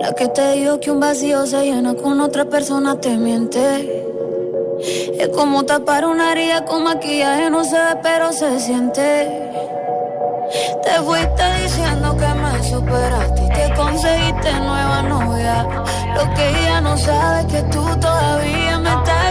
La 0.00 0.14
que 0.14 0.28
te 0.28 0.52
dijo 0.52 0.80
que 0.80 0.90
un 0.90 1.00
vacío 1.00 1.46
se 1.46 1.62
llena 1.62 1.94
con 1.94 2.22
otra 2.22 2.46
persona 2.46 2.98
te 2.98 3.18
miente. 3.18 4.06
Es 5.18 5.28
como 5.28 5.66
tapar 5.66 6.06
una 6.06 6.32
herida 6.32 6.64
con 6.64 6.84
maquillaje, 6.84 7.50
no 7.50 7.64
se 7.64 7.76
ve, 7.76 7.98
pero 8.02 8.32
se 8.32 8.60
siente 8.60 9.47
diciendo 11.78 12.16
que 12.16 12.34
me 12.34 12.62
superaste 12.64 13.44
y 13.44 13.48
que 13.50 13.74
conseguiste 13.74 14.52
nueva 14.60 15.02
novia. 15.02 15.62
Lo 16.14 16.34
que 16.34 16.48
ella 16.48 16.80
no 16.80 16.96
sabe 16.98 17.40
es 17.40 17.46
que 17.46 17.62
tú 17.70 17.84
todavía 18.00 18.78
me 18.78 18.90
estás 18.90 19.27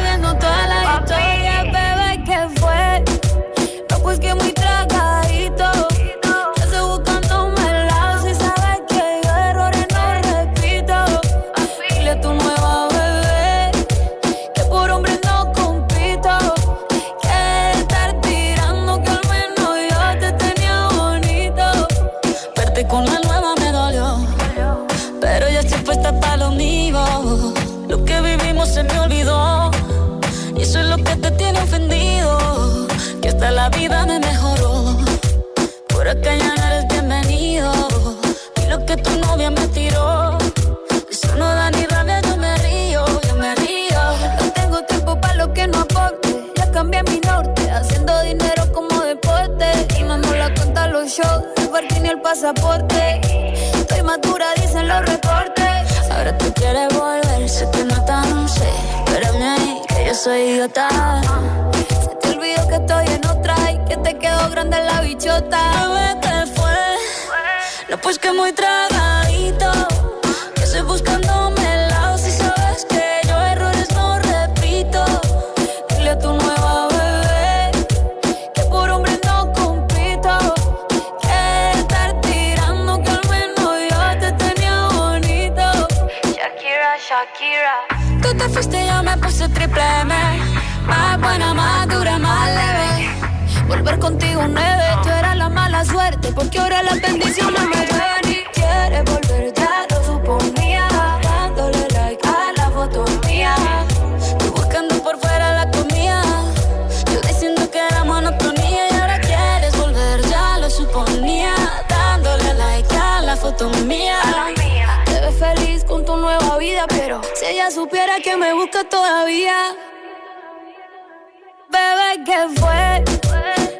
que 122.23 122.59
fue. 122.59 123.03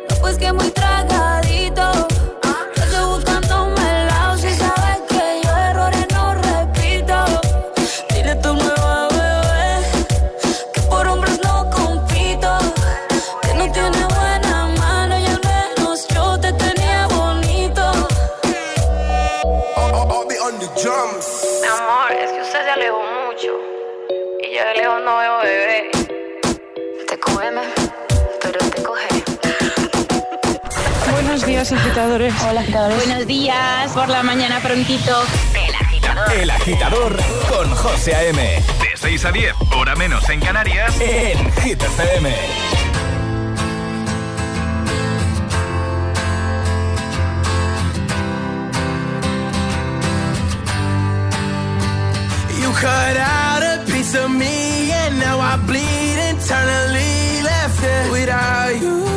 No, 0.10 0.16
pues 0.22 0.38
que 0.38 0.52
muy 0.52 0.70
trágico. 0.72 0.97
días, 31.70 31.86
agitadores. 31.86 32.34
Hola, 32.44 32.62
agitadores. 32.62 33.06
Buenos 33.06 33.28
días, 33.28 33.92
por 33.92 34.10
la 34.10 34.24
mañana 34.24 34.60
prontito. 34.62 35.24
El 35.54 35.76
agitador. 35.76 36.34
El 36.34 36.50
agitador 36.50 37.18
con 37.50 37.70
José 37.76 38.16
A.M. 38.16 38.42
De 38.42 38.98
6 38.98 39.26
a 39.26 39.32
10, 39.32 39.54
hora 39.76 39.96
menos 39.96 40.30
en 40.30 40.40
Canarias, 40.40 40.94
en 41.02 41.52
Hit 41.62 41.82
FM. 41.82 42.36
You 52.62 52.72
cut 52.74 53.18
out 53.18 53.64
a 53.64 53.84
piece 53.88 54.16
of 54.16 54.30
me 54.30 54.92
and 54.92 55.20
now 55.20 55.40
I 55.40 55.58
bleed 55.66 56.18
internally 56.30 57.42
left 57.44 57.84
it 57.84 58.12
without 58.12 58.82
you. 58.82 59.17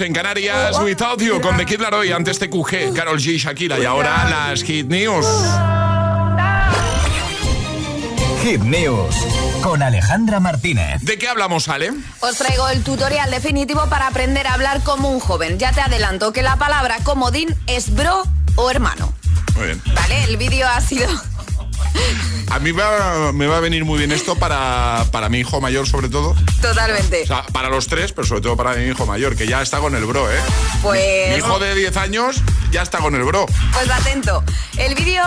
en 0.00 0.12
Canarias, 0.12 0.78
Without 0.80 1.20
You, 1.20 1.40
con 1.40 1.56
The 1.56 1.66
Kid 1.66 1.80
Laroi, 1.80 2.12
antes 2.12 2.38
TQG, 2.38 2.94
Carol 2.94 3.18
G, 3.18 3.36
Shakira 3.38 3.78
y 3.78 3.84
ahora 3.84 4.28
las 4.28 4.62
Hit 4.62 4.86
News. 4.86 5.26
Hit 8.42 8.60
News 8.62 9.14
con 9.62 9.82
Alejandra 9.82 10.40
Martínez. 10.40 11.02
¿De 11.02 11.18
qué 11.18 11.28
hablamos, 11.28 11.68
Ale? 11.68 11.92
Os 12.20 12.36
traigo 12.36 12.68
el 12.68 12.82
tutorial 12.82 13.30
definitivo 13.30 13.86
para 13.88 14.06
aprender 14.06 14.46
a 14.46 14.54
hablar 14.54 14.82
como 14.82 15.10
un 15.10 15.20
joven. 15.20 15.58
Ya 15.58 15.72
te 15.72 15.80
adelanto 15.80 16.32
que 16.32 16.42
la 16.42 16.56
palabra 16.56 16.98
comodín 17.02 17.54
es 17.66 17.94
bro 17.94 18.22
o 18.56 18.70
hermano. 18.70 19.12
Muy 19.56 19.66
bien. 19.66 19.82
Vale, 19.94 20.24
el 20.24 20.36
vídeo 20.36 20.66
ha 20.66 20.80
sido 20.80 21.08
a 22.50 22.58
mí 22.58 22.72
me 22.72 22.82
va, 22.82 23.32
me 23.32 23.46
va 23.46 23.58
a 23.58 23.60
venir 23.60 23.84
muy 23.84 23.98
bien 23.98 24.10
esto 24.10 24.34
para, 24.34 25.06
para 25.12 25.28
mi 25.28 25.38
hijo 25.38 25.60
mayor, 25.60 25.86
sobre 25.86 26.08
todo. 26.08 26.34
Totalmente. 26.60 27.22
O 27.22 27.26
sea, 27.26 27.44
para 27.52 27.68
los 27.68 27.86
tres, 27.86 28.12
pero 28.12 28.26
sobre 28.26 28.40
todo 28.40 28.56
para 28.56 28.74
mi 28.74 28.86
hijo 28.86 29.06
mayor, 29.06 29.36
que 29.36 29.46
ya 29.46 29.62
está 29.62 29.78
con 29.78 29.94
el 29.94 30.04
bro, 30.04 30.30
¿eh? 30.30 30.40
Pues... 30.82 31.30
Mi 31.30 31.36
hijo 31.36 31.60
de 31.60 31.76
10 31.76 31.96
años 31.96 32.42
ya 32.72 32.82
está 32.82 32.98
con 32.98 33.14
el 33.14 33.22
bro. 33.22 33.46
Pues 33.72 33.88
atento. 33.88 34.42
El 34.76 34.96
vídeo 34.96 35.22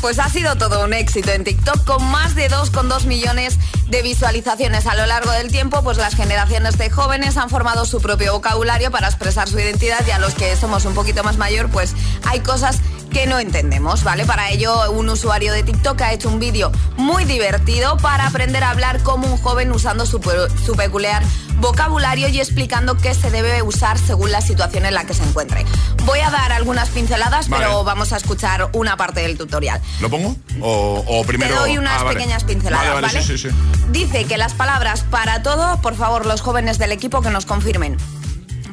pues 0.00 0.18
ha 0.18 0.28
sido 0.28 0.56
todo 0.56 0.84
un 0.84 0.92
éxito 0.92 1.32
en 1.32 1.44
TikTok 1.44 1.84
con 1.84 2.04
más 2.10 2.34
de 2.34 2.50
2,2 2.50 3.06
millones 3.06 3.58
de 3.88 4.02
visualizaciones 4.02 4.86
a 4.86 4.94
lo 4.94 5.06
largo 5.06 5.30
del 5.32 5.50
tiempo, 5.50 5.82
pues 5.82 5.96
las 5.96 6.14
generaciones 6.14 6.76
de 6.78 6.90
jóvenes 6.90 7.36
han 7.36 7.50
formado 7.50 7.86
su 7.86 8.00
propio 8.00 8.34
vocabulario 8.34 8.90
para 8.90 9.08
expresar 9.08 9.48
su 9.48 9.58
identidad 9.58 10.06
y 10.06 10.10
a 10.10 10.18
los 10.18 10.34
que 10.34 10.54
somos 10.56 10.84
un 10.84 10.94
poquito 10.94 11.24
más 11.24 11.38
mayor, 11.38 11.70
pues 11.70 11.94
hay 12.24 12.40
cosas 12.40 12.80
que 13.16 13.26
no 13.26 13.38
entendemos, 13.38 14.04
¿vale? 14.04 14.26
Para 14.26 14.50
ello, 14.50 14.90
un 14.90 15.08
usuario 15.08 15.50
de 15.54 15.62
TikTok 15.62 15.98
ha 16.02 16.12
hecho 16.12 16.28
un 16.28 16.38
vídeo 16.38 16.70
muy 16.98 17.24
divertido 17.24 17.96
para 17.96 18.26
aprender 18.26 18.62
a 18.62 18.68
hablar 18.68 19.02
como 19.02 19.26
un 19.26 19.38
joven 19.38 19.72
usando 19.72 20.04
su, 20.04 20.20
pe- 20.20 20.50
su 20.66 20.76
peculiar 20.76 21.22
vocabulario 21.58 22.28
y 22.28 22.38
explicando 22.40 22.98
qué 22.98 23.14
se 23.14 23.30
debe 23.30 23.62
usar 23.62 23.96
según 23.98 24.32
la 24.32 24.42
situación 24.42 24.84
en 24.84 24.92
la 24.92 25.04
que 25.06 25.14
se 25.14 25.22
encuentre. 25.22 25.64
Voy 26.04 26.18
a 26.20 26.28
dar 26.28 26.52
algunas 26.52 26.90
pinceladas, 26.90 27.48
Vale. 27.48 27.64
pero 27.64 27.84
vamos 27.84 28.12
a 28.12 28.18
escuchar 28.18 28.68
una 28.74 28.98
parte 28.98 29.22
del 29.22 29.38
tutorial. 29.38 29.80
¿Lo 30.00 30.10
pongo? 30.10 30.36
¿O, 30.60 31.02
o 31.06 31.24
primero...? 31.24 31.54
Te 31.54 31.58
doy 31.60 31.78
unas 31.78 32.02
Ah, 32.02 32.04
vale. 32.04 32.18
pequeñas 32.18 32.44
pinceladas, 32.44 32.86
Vale, 32.86 33.00
¿vale? 33.00 33.06
vale, 33.14 33.22
sí, 33.26 33.38
sí, 33.38 33.48
sí. 33.48 33.56
Dice 33.92 34.26
que 34.26 34.36
las 34.36 34.52
palabras 34.52 35.04
para 35.10 35.42
todo, 35.42 35.80
por 35.80 35.94
favor, 35.96 36.26
los 36.26 36.42
jóvenes 36.42 36.76
del 36.76 36.92
equipo 36.92 37.22
que 37.22 37.30
nos 37.30 37.46
confirmen. 37.46 37.96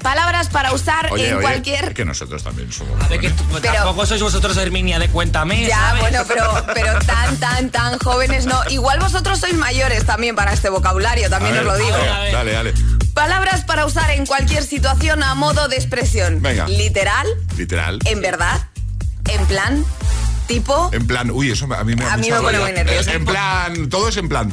Palabras 0.04 0.50
para 0.50 0.74
usar 0.74 1.08
Oye, 1.12 1.30
en 1.30 1.36
oye, 1.38 1.42
cualquier 1.42 1.86
es 1.86 1.94
que 1.94 2.06
nosotros 2.06 2.44
también 2.44 2.72
somos 2.72 3.02
A 3.04 3.08
ver, 3.08 3.20
que 3.22 3.30
jóvenes. 3.30 3.48
tú- 3.54 3.60
Pero- 3.62 3.74
tampoco 3.74 4.06
sois 4.06 4.22
vosotros 4.22 4.58
Herminia 4.58 5.00
de 5.00 5.08
Cuéntame, 5.10 5.66
Ya, 5.66 5.78
¿sabes? 5.78 6.02
bueno, 6.02 6.20
pero, 6.28 6.66
pero 6.74 7.00
tan, 7.00 7.38
tan, 7.38 7.70
tan 7.70 7.98
jóvenes 8.00 8.46
no. 8.46 8.62
Igual 8.70 9.00
vosotros 9.00 9.40
sois 9.40 9.54
mayores 9.56 10.06
también 10.06 10.36
para 10.36 10.54
este 10.54 10.70
vocabulario, 10.70 11.28
A 11.28 11.30
también 11.30 11.54
ver, 11.56 11.66
os 11.66 11.74
lo 11.74 11.78
digo. 11.84 11.98
Dale, 11.98 12.32
dale, 12.32 12.52
dale. 12.52 12.74
Palabras 13.14 13.62
para 13.64 13.86
usar 13.86 14.12
en 14.12 14.26
cualquier 14.26 14.64
situación 14.64 15.24
a 15.24 15.34
modo 15.36 15.68
de 15.70 15.78
expresión. 15.78 16.42
Venga. 16.42 16.68
Literal, 16.68 17.26
Literal. 17.58 18.00
en 18.06 18.22
verdad, 18.22 18.68
en 19.30 19.46
plan, 19.46 19.86
tipo. 20.54 20.90
En 20.94 21.08
plan, 21.08 21.32
uy, 21.32 21.52
eso 21.52 21.68
a 21.74 21.84
mí 21.84 21.96
me 21.96 22.06
A 22.06 22.18
mí 22.18 22.30
me 22.30 22.40
pone 22.40 22.60
muy 22.60 22.72
nerviosa. 22.72 23.14
En 23.14 23.26
plan, 23.26 23.90
todo 23.90 24.10
es 24.10 24.18
en 24.18 24.30
plan. 24.30 24.52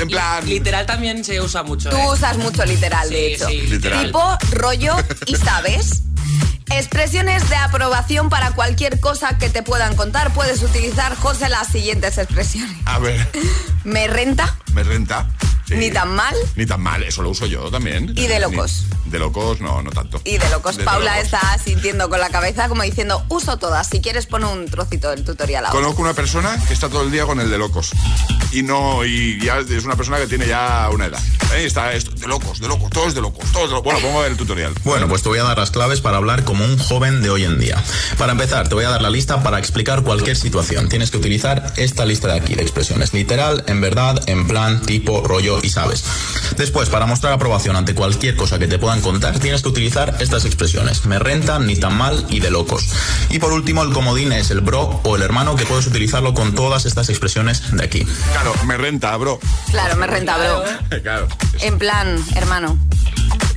En 0.00 0.08
plan. 0.08 0.46
Literal 0.48 0.86
también 0.86 1.24
se 1.24 1.40
usa 1.40 1.62
mucho. 1.62 1.90
Tú 1.90 1.96
¿eh? 1.96 2.06
usas 2.12 2.36
mucho 2.38 2.64
literal, 2.64 3.08
de 3.10 3.34
hecho. 3.34 3.48
sí, 3.48 3.60
Literal. 3.62 4.06
Tipo, 4.06 4.38
rollo 4.52 4.96
y 5.26 5.36
sabes. 5.36 6.02
Expresiones 6.70 7.48
de 7.50 7.56
aprobación 7.56 8.28
para 8.30 8.52
cualquier 8.52 8.98
cosa 9.00 9.38
que 9.38 9.48
te 9.50 9.62
puedan 9.62 9.94
contar. 9.96 10.32
Puedes 10.32 10.62
utilizar, 10.62 11.14
José, 11.16 11.48
las 11.48 11.68
siguientes 11.68 12.18
expresiones. 12.18 12.76
A 12.86 12.98
ver, 12.98 13.26
Me 13.84 14.06
renta, 14.08 14.56
me 14.72 14.82
renta. 14.82 15.28
Sí. 15.66 15.76
ni 15.76 15.90
tan 15.90 16.14
mal, 16.14 16.34
Ni 16.56 16.66
tan 16.66 16.82
mal, 16.82 17.02
eso 17.04 17.22
lo 17.22 17.30
uso 17.30 17.46
yo 17.46 17.70
también. 17.70 18.12
Y 18.16 18.26
de 18.26 18.38
locos. 18.38 18.82
Ni- 19.06 19.12
de 19.12 19.18
locos, 19.18 19.60
no, 19.62 19.80
no 19.82 19.90
tanto. 19.92 20.20
y 20.24 20.36
de 20.36 20.50
locos. 20.50 20.76
De 20.76 20.84
Paula 20.84 21.12
locos. 21.16 21.24
está 21.24 21.58
sintiendo 21.58 22.10
con 22.10 22.20
la 22.20 22.28
cabeza 22.28 22.68
como 22.68 22.82
diciendo, 22.82 23.24
uso 23.30 23.56
todas. 23.58 23.86
Si 23.86 24.02
quieres, 24.02 24.26
pon 24.26 24.44
un 24.44 24.66
trocito 24.66 25.08
del 25.08 25.24
tutorial 25.24 25.64
ahora. 25.64 25.78
Conozco 25.78 26.02
una 26.02 26.12
persona 26.12 26.58
que 26.66 26.74
está 26.74 26.90
todo 26.90 27.02
el 27.04 27.10
día 27.10 27.24
con 27.24 27.40
el 27.40 27.48
de 27.50 27.56
locos. 27.56 27.92
Y 28.52 28.62
no, 28.62 29.06
y 29.06 29.40
ya 29.42 29.58
es 29.58 29.84
una 29.84 29.96
persona 29.96 30.18
que 30.18 30.26
tiene 30.26 30.46
ya 30.46 30.88
una 30.92 31.06
edad. 31.06 31.22
Está 31.56 31.92
esto, 31.94 32.10
de 32.10 32.26
locos, 32.26 32.58
de 32.60 32.68
locos, 32.68 32.90
todos 32.90 33.14
de 33.14 33.20
locos, 33.22 33.50
todos 33.52 33.68
de 33.70 33.74
locos. 33.76 33.84
Bueno, 33.92 34.00
pongo 34.06 34.24
el 34.26 34.36
tutorial. 34.36 34.74
Bueno, 34.84 35.08
pues 35.08 35.22
te 35.22 35.28
voy 35.30 35.38
a 35.38 35.44
dar 35.44 35.56
las 35.56 35.70
claves 35.70 36.00
para 36.02 36.18
hablar 36.24 36.44
como 36.44 36.64
un 36.64 36.78
joven 36.78 37.20
de 37.20 37.28
hoy 37.28 37.44
en 37.44 37.58
día. 37.58 37.76
Para 38.16 38.32
empezar, 38.32 38.66
te 38.66 38.74
voy 38.74 38.86
a 38.86 38.88
dar 38.88 39.02
la 39.02 39.10
lista 39.10 39.42
para 39.42 39.58
explicar 39.58 40.02
cualquier 40.02 40.36
situación. 40.36 40.88
Tienes 40.88 41.10
que 41.10 41.18
utilizar 41.18 41.74
esta 41.76 42.06
lista 42.06 42.28
de 42.28 42.40
aquí 42.40 42.54
de 42.54 42.62
expresiones. 42.62 43.12
Literal, 43.12 43.62
en 43.66 43.82
verdad, 43.82 44.18
en 44.26 44.46
plan, 44.46 44.80
tipo, 44.80 45.20
rollo 45.20 45.58
y 45.62 45.68
sabes. 45.68 46.02
Después, 46.56 46.88
para 46.88 47.04
mostrar 47.04 47.34
aprobación 47.34 47.76
ante 47.76 47.94
cualquier 47.94 48.36
cosa 48.36 48.58
que 48.58 48.66
te 48.66 48.78
puedan 48.78 49.02
contar, 49.02 49.38
tienes 49.38 49.60
que 49.60 49.68
utilizar 49.68 50.16
estas 50.20 50.46
expresiones. 50.46 51.04
Me 51.04 51.18
renta, 51.18 51.58
ni 51.58 51.76
tan 51.76 51.94
mal 51.94 52.24
y 52.30 52.40
de 52.40 52.50
locos. 52.50 52.86
Y 53.28 53.38
por 53.38 53.52
último, 53.52 53.82
el 53.82 53.92
comodín 53.92 54.32
es 54.32 54.50
el 54.50 54.62
bro 54.62 55.00
o 55.04 55.16
el 55.16 55.22
hermano 55.22 55.56
que 55.56 55.66
puedes 55.66 55.86
utilizarlo 55.86 56.32
con 56.32 56.54
todas 56.54 56.86
estas 56.86 57.10
expresiones 57.10 57.76
de 57.76 57.84
aquí. 57.84 58.06
Claro, 58.32 58.54
me 58.64 58.78
renta, 58.78 59.14
bro. 59.18 59.38
Claro, 59.70 59.96
me 59.96 60.06
renta, 60.06 60.38
bro. 60.38 60.64
Claro, 61.02 61.28
En 61.60 61.78
plan, 61.78 62.16
hermano. 62.34 62.78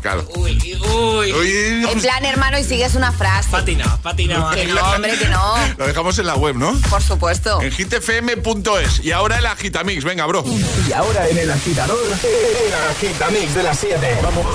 Claro. 0.01 0.27
Uy, 0.35 0.77
uy. 0.95 1.33
Uy, 1.33 1.85
En 1.89 2.01
plan, 2.01 2.23
hermano, 2.25 2.57
y 2.59 2.63
sigues 2.63 2.95
una 2.95 3.11
frase. 3.11 3.49
Patina, 3.49 3.97
patina. 4.01 4.51
Que 4.53 4.65
no, 4.65 4.81
hombre, 4.91 5.17
que 5.17 5.27
no. 5.27 5.55
Lo 5.77 5.87
dejamos 5.87 6.17
en 6.19 6.25
la 6.27 6.35
web, 6.35 6.55
¿no? 6.55 6.73
Por 6.89 7.01
supuesto. 7.01 7.61
En 7.61 7.71
hitfm.es. 7.71 9.03
Y 9.03 9.11
ahora 9.11 9.37
el 9.39 9.45
agitamix. 9.45 10.03
Venga, 10.03 10.25
bro. 10.25 10.43
Y 10.87 10.91
ahora 10.93 11.27
en 11.27 11.37
el 11.37 11.51
agitador, 11.51 11.99
el 12.07 12.73
agitamix 12.91 13.55
de 13.55 13.63
las 13.63 13.79
7. 13.79 14.19
Vamos. 14.23 14.45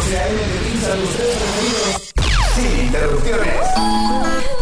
Sin 2.54 2.86
interrupciones. 2.86 4.61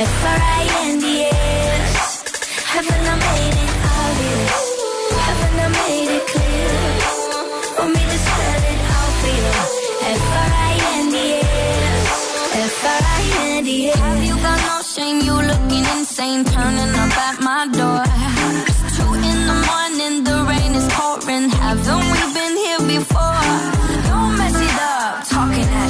F-R-I-N-D-S 0.00 1.42
Haven't 2.70 3.02
made 3.26 3.56
it 3.64 3.72
obvious? 3.98 4.58
Haven't 5.26 5.58
made 5.74 6.10
it 6.18 6.24
clear? 6.30 6.70
Want 7.80 7.90
me 7.96 8.02
to 8.06 8.18
spell 8.26 8.62
it 8.70 8.80
out 8.94 9.12
for 9.18 9.32
you? 9.40 9.50
F-R-I-N-D-S 10.22 11.50
F-R-I-N-D-S 12.54 13.98
Have 13.98 14.22
you 14.22 14.36
got 14.36 14.58
no 14.70 14.76
shame? 14.86 15.18
You 15.20 15.34
looking 15.34 15.86
insane 15.98 16.44
Turning 16.44 16.94
up 16.94 17.18
at 17.18 17.40
my 17.42 17.66
door 17.66 18.17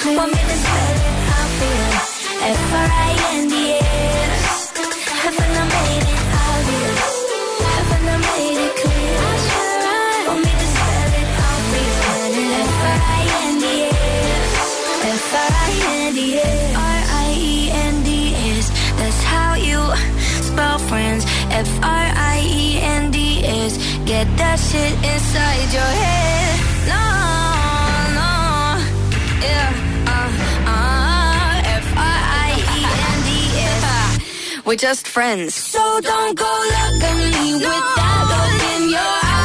clean. 0.00 0.16
One 0.16 0.30
minute 0.30 0.62
better 0.64 0.98
than 1.04 1.28
I 1.28 1.30
feel. 1.58 1.92
F-R-I-N-D-S. 2.60 4.46
Haven't 5.24 5.56
I 5.62 5.64
made 5.74 6.06
it 6.12 6.20
obvious? 6.44 7.04
Haven't 7.74 8.08
I 8.14 8.16
made 8.28 8.58
it 8.66 8.72
clear? 8.80 9.16
I 9.16 9.18
sure 9.48 9.80
am. 9.94 10.22
Want 10.28 10.40
me 10.44 10.52
to 10.62 10.66
spell 10.74 11.12
it 11.20 11.28
obvious? 11.48 11.96
F-R-I-N-D-S. 12.68 14.52
F-R-I-N-D-S. 15.24 16.62
R-I-E-N-D-S. 16.94 18.64
That's 18.98 19.20
how 19.32 19.50
you 19.68 19.80
spell 20.48 20.78
friends. 20.90 21.22
F-R-I-E-N-D-S. 21.50 23.72
Get 24.04 24.26
that 24.36 24.58
shit 24.58 24.92
inside 25.12 25.68
your 25.72 25.92
head. 26.02 26.58
No, 26.92 27.04
no, 28.18 28.30
yeah. 29.40 29.72
We're 34.66 34.76
just 34.76 35.08
friends. 35.08 35.54
So 35.54 36.00
don't 36.00 36.38
go 36.38 36.44
look 36.44 37.02
at 37.02 37.16
me 37.18 37.52
with 37.54 37.62
that 37.62 38.24
look 38.30 38.62
in 38.76 38.88
your 38.88 38.98
eye. 38.98 39.44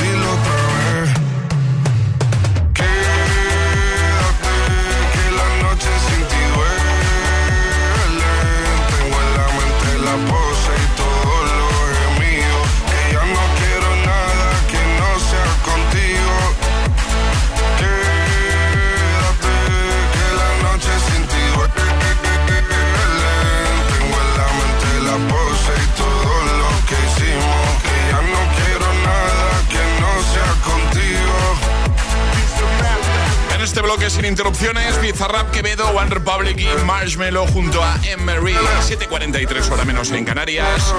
bloque 33.91 34.09
sin 34.09 34.23
interrupciones, 34.23 35.01
Bizarrap, 35.01 35.51
Quevedo, 35.51 35.85
One 35.89 36.09
Republic 36.09 36.57
y 36.57 36.85
Marshmello 36.85 37.45
junto 37.47 37.83
a 37.83 37.99
Emery. 38.05 38.53
7.43 38.53 39.69
hora 39.69 39.83
menos 39.83 40.11
en 40.11 40.23
Canarias. 40.23 40.93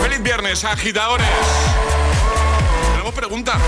Feliz 0.00 0.22
viernes, 0.22 0.64
agitadores. 0.64 1.26
Tenemos 2.92 3.14
pregunta. 3.14 3.58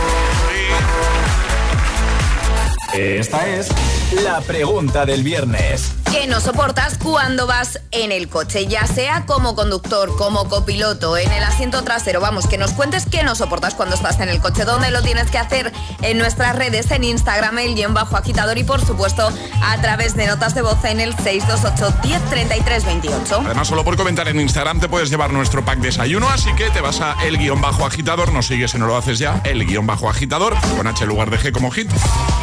Esta 2.94 3.48
es 3.48 3.68
la 4.12 4.40
pregunta 4.40 5.04
del 5.04 5.22
viernes. 5.22 5.92
¿Qué 6.10 6.26
no 6.26 6.40
soportas 6.40 6.96
cuando 6.96 7.46
vas 7.46 7.80
en 7.90 8.10
el 8.10 8.28
coche? 8.28 8.66
Ya 8.66 8.86
sea 8.86 9.26
como 9.26 9.54
conductor, 9.54 10.16
como 10.16 10.48
copiloto, 10.48 11.18
en 11.18 11.30
el 11.30 11.44
asiento 11.44 11.82
trasero. 11.82 12.18
Vamos, 12.20 12.46
que 12.46 12.56
nos 12.56 12.72
cuentes 12.72 13.04
qué 13.10 13.22
no 13.22 13.34
soportas 13.34 13.74
cuando 13.74 13.94
estás 13.94 14.18
en 14.20 14.30
el 14.30 14.40
coche. 14.40 14.64
¿Dónde 14.64 14.90
lo 14.90 15.02
tienes 15.02 15.30
que 15.30 15.36
hacer? 15.36 15.70
En 16.00 16.16
nuestras 16.16 16.56
redes, 16.56 16.90
en 16.90 17.04
Instagram, 17.04 17.58
el 17.58 17.74
guion 17.74 17.92
bajo 17.92 18.16
agitador 18.16 18.56
y 18.56 18.64
por 18.64 18.84
supuesto 18.84 19.30
a 19.62 19.80
través 19.82 20.16
de 20.16 20.26
notas 20.26 20.54
de 20.54 20.62
voz 20.62 20.82
en 20.84 21.00
el 21.00 21.14
628 21.14 21.98
1033 22.02 22.84
28. 22.86 23.42
Además, 23.44 23.68
solo 23.68 23.84
por 23.84 23.96
comentar 23.98 24.28
en 24.28 24.40
Instagram 24.40 24.80
te 24.80 24.88
puedes 24.88 25.10
llevar 25.10 25.30
nuestro 25.32 25.62
pack 25.64 25.80
desayuno, 25.80 26.30
así 26.30 26.54
que 26.54 26.70
te 26.70 26.80
vas 26.80 27.02
a 27.02 27.16
el 27.24 27.36
guion 27.36 27.60
bajo 27.60 27.84
agitador, 27.84 28.32
nos 28.32 28.46
sigues 28.46 28.70
si 28.70 28.78
no 28.78 28.86
lo 28.86 28.96
haces 28.96 29.18
ya, 29.18 29.42
el 29.44 29.66
guion 29.66 29.86
bajo 29.86 30.08
agitador, 30.08 30.56
con 30.76 30.86
H 30.86 31.04
en 31.04 31.08
lugar 31.08 31.30
de 31.30 31.38
G 31.38 31.52
como 31.52 31.70
hit. 31.70 31.90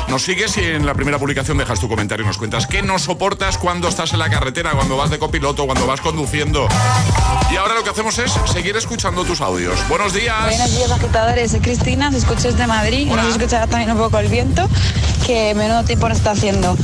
Nos 0.07 0.22
sigues 0.22 0.55
y 0.57 0.61
en 0.61 0.86
la 0.86 0.93
primera 0.93 1.18
publicación 1.18 1.54
dejas 1.57 1.79
tu 1.79 1.87
comentario 1.87 2.23
y 2.23 2.27
nos 2.27 2.37
cuentas 2.37 2.67
qué 2.67 2.81
no 2.81 2.99
soportas 2.99 3.57
cuando 3.57 3.87
estás 3.87 4.13
en 4.13 4.19
la 4.19 4.29
carretera, 4.29 4.71
cuando 4.71 4.97
vas 4.97 5.09
de 5.09 5.19
copiloto, 5.19 5.65
cuando 5.65 5.85
vas 5.87 6.01
conduciendo. 6.01 6.67
Y 7.51 7.55
ahora 7.55 7.73
lo 7.73 7.83
que 7.83 7.89
hacemos 7.89 8.17
es 8.19 8.33
seguir 8.51 8.75
escuchando 8.75 9.23
tus 9.23 9.41
audios. 9.41 9.79
Buenos 9.87 10.13
días. 10.13 10.35
Buenos 10.45 10.75
días, 10.75 10.91
agitadores. 10.91 11.51
Soy 11.51 11.59
Cristina, 11.59 12.09
os 12.09 12.15
escucho 12.15 12.51
desde 12.51 12.67
Madrid. 12.67 13.07
Y 13.07 13.15
nos 13.15 13.27
escuchará 13.27 13.67
también 13.67 13.91
un 13.91 13.97
poco 13.97 14.17
el 14.19 14.27
viento, 14.27 14.67
que 15.25 15.53
menudo 15.55 15.83
tiempo 15.83 16.09
nos 16.09 16.17
está 16.17 16.31
haciendo. 16.31 16.75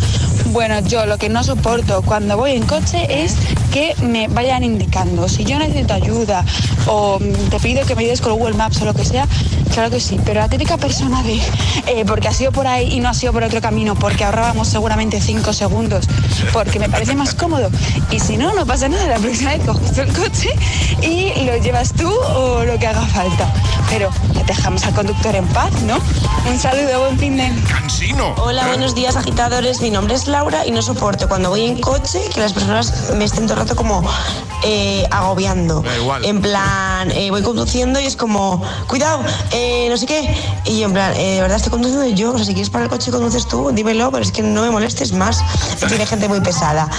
Bueno, 0.52 0.82
yo 0.82 1.06
lo 1.06 1.18
que 1.18 1.30
no 1.30 1.46
soporto 1.46 2.02
cuando 2.02 2.36
voy 2.36 2.52
en 2.52 2.66
coche 2.66 3.24
es 3.24 3.36
que 3.72 3.96
me 4.02 4.28
vayan 4.28 4.66
indicando. 4.66 5.30
Si 5.30 5.46
yo 5.46 5.58
necesito 5.58 5.94
ayuda 5.94 6.44
o 6.88 7.20
te 7.50 7.58
pido 7.60 7.86
que 7.86 7.96
me 7.96 8.02
ayudes 8.02 8.20
con 8.20 8.34
Google 8.34 8.56
Maps 8.56 8.82
o 8.82 8.86
lo 8.86 8.94
que 8.94 9.06
sea, 9.06 9.26
claro 9.74 9.90
que 9.90 10.02
sí. 10.02 10.20
Pero 10.26 10.42
la 10.42 10.50
típica 10.50 10.76
persona 10.76 11.24
de, 11.24 11.40
eh, 11.88 12.04
porque 12.06 12.28
ha 12.28 12.34
sido 12.34 12.52
por 12.52 12.68
ahí 12.68 12.92
y 12.92 13.00
no 13.00 13.08
ha 13.08 13.14
sido 13.14 13.32
por 13.32 13.44
otro 13.44 13.62
camino, 13.62 13.96
porque 13.96 14.26
ahorrábamos 14.26 14.68
seguramente 14.68 15.22
cinco 15.22 15.54
segundos, 15.54 16.06
porque 16.52 16.80
me 16.80 16.90
parece 16.90 17.16
más 17.16 17.34
cómodo. 17.34 17.70
Y 18.12 18.20
si 18.20 18.36
no, 18.36 18.54
no 18.54 18.66
pasa 18.66 18.90
nada. 18.90 19.08
La 19.08 19.20
próxima 19.20 19.52
vez 19.52 19.66
coges 19.66 19.98
el 20.00 20.12
coche 20.12 20.50
y 21.02 21.46
lo 21.46 21.56
llevas 21.58 21.94
tú 21.94 22.10
o 22.10 22.66
lo 22.66 22.78
que 22.78 22.88
haga 22.88 23.06
falta. 23.08 23.54
Pero 23.90 24.10
dejamos 24.46 24.84
al 24.84 24.94
conductor 24.94 25.34
en 25.34 25.48
paz, 25.48 25.72
¿no? 25.84 25.98
Un 26.50 26.60
saludo, 26.60 27.00
buen 27.00 27.18
fin 27.18 27.38
de... 27.38 27.50
Cansino. 27.70 28.34
Hola, 28.38 28.68
buenos 28.68 28.96
días 28.96 29.16
agitadores. 29.16 29.82
Mi 29.82 29.92
nombre 29.92 30.16
es 30.16 30.28
Laura 30.28 30.41
y 30.66 30.72
no 30.72 30.82
soporto 30.82 31.28
cuando 31.28 31.50
voy 31.50 31.66
en 31.66 31.80
coche 31.80 32.20
que 32.34 32.40
las 32.40 32.52
personas 32.52 33.12
me 33.16 33.26
estén 33.26 33.46
todo 33.46 33.54
el 33.54 33.60
rato 33.60 33.76
como 33.76 34.04
eh, 34.64 35.06
agobiando. 35.12 35.82
Da 35.82 35.96
igual. 35.98 36.26
En 36.26 36.42
plan, 36.42 37.12
eh, 37.12 37.30
voy 37.30 37.44
conduciendo 37.44 38.00
y 38.00 38.06
es 38.06 38.16
como, 38.16 38.62
cuidado, 38.88 39.24
eh, 39.52 39.88
no 39.90 39.98
sé 39.98 40.08
qué. 40.08 40.36
Y 40.66 40.80
yo 40.80 40.88
en 40.88 40.94
plan, 40.94 41.14
eh, 41.16 41.36
de 41.36 41.42
verdad 41.42 41.58
estoy 41.58 41.72
conduciendo 41.72 42.08
yo. 42.08 42.32
O 42.32 42.38
sea, 42.38 42.46
si 42.46 42.54
quieres 42.54 42.72
parar 42.72 42.86
el 42.86 42.90
coche 42.90 43.10
y 43.10 43.12
conduces 43.12 43.48
tú, 43.48 43.72
dímelo, 43.72 44.12
pero 44.12 44.24
es 44.24 44.32
que 44.32 44.42
no 44.42 44.64
me 44.64 44.72
molestes 44.72 45.14
más. 45.14 45.44
Tiene 45.88 46.08
gente 46.08 46.28
muy 46.28 46.42
pesada. 46.42 46.90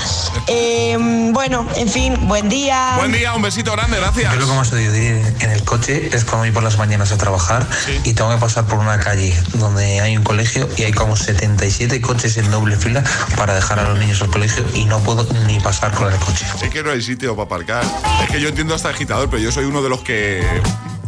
Eh, 0.47 0.97
bueno, 1.33 1.67
en 1.75 1.89
fin, 1.89 2.29
buen 2.29 2.49
día. 2.49 2.95
Buen 2.97 3.11
día, 3.11 3.35
un 3.35 3.43
besito 3.43 3.73
grande, 3.73 3.97
gracias. 3.97 4.33
Yo 4.35 4.41
lo 4.41 4.47
que 4.47 4.53
más 4.55 4.73
odio 4.73 4.93
de 4.93 5.05
ir 5.05 5.37
en 5.41 5.51
el 5.51 5.65
coche 5.65 6.11
es 6.13 6.25
cuando 6.25 6.45
voy 6.45 6.53
por 6.53 6.63
las 6.63 6.79
mañanas 6.79 7.11
a 7.11 7.19
trabajar 7.19 7.67
y 8.05 8.15
tengo 8.15 8.31
que 8.31 8.37
pasar 8.37 8.67
por 8.67 8.79
una 8.79 9.01
calle 9.01 9.37
donde 9.55 10.01
hay 10.01 10.17
un 10.17 10.23
colegio 10.23 10.69
y 10.77 10.85
hay 10.85 10.93
como 10.93 11.17
77 11.17 12.01
coches 12.01 12.37
en 12.37 12.51
doble 12.51 12.77
fila 12.77 13.03
para 13.37 13.55
dejar 13.55 13.79
a 13.79 13.89
los 13.89 13.99
niños 13.99 14.21
al 14.23 14.29
colegio 14.31 14.65
y 14.75 14.85
no 14.85 14.99
puedo 15.01 15.27
ni 15.47 15.59
pasar 15.61 15.93
con 15.93 16.13
el 16.13 16.19
coche. 16.19 16.45
Es 16.63 16.71
que 16.71 16.83
no 16.83 16.91
hay 16.91 17.03
sitio 17.03 17.35
para 17.37 17.47
aparcar. 17.47 17.85
Es 18.25 18.31
que 18.31 18.41
yo 18.41 18.49
entiendo 18.49 18.75
hasta 18.75 18.89
agitador, 18.91 19.29
pero 19.31 19.43
yo 19.43 19.51
soy 19.53 19.65
uno 19.65 19.83
de 19.83 19.89
los 19.89 20.01
que 20.03 20.43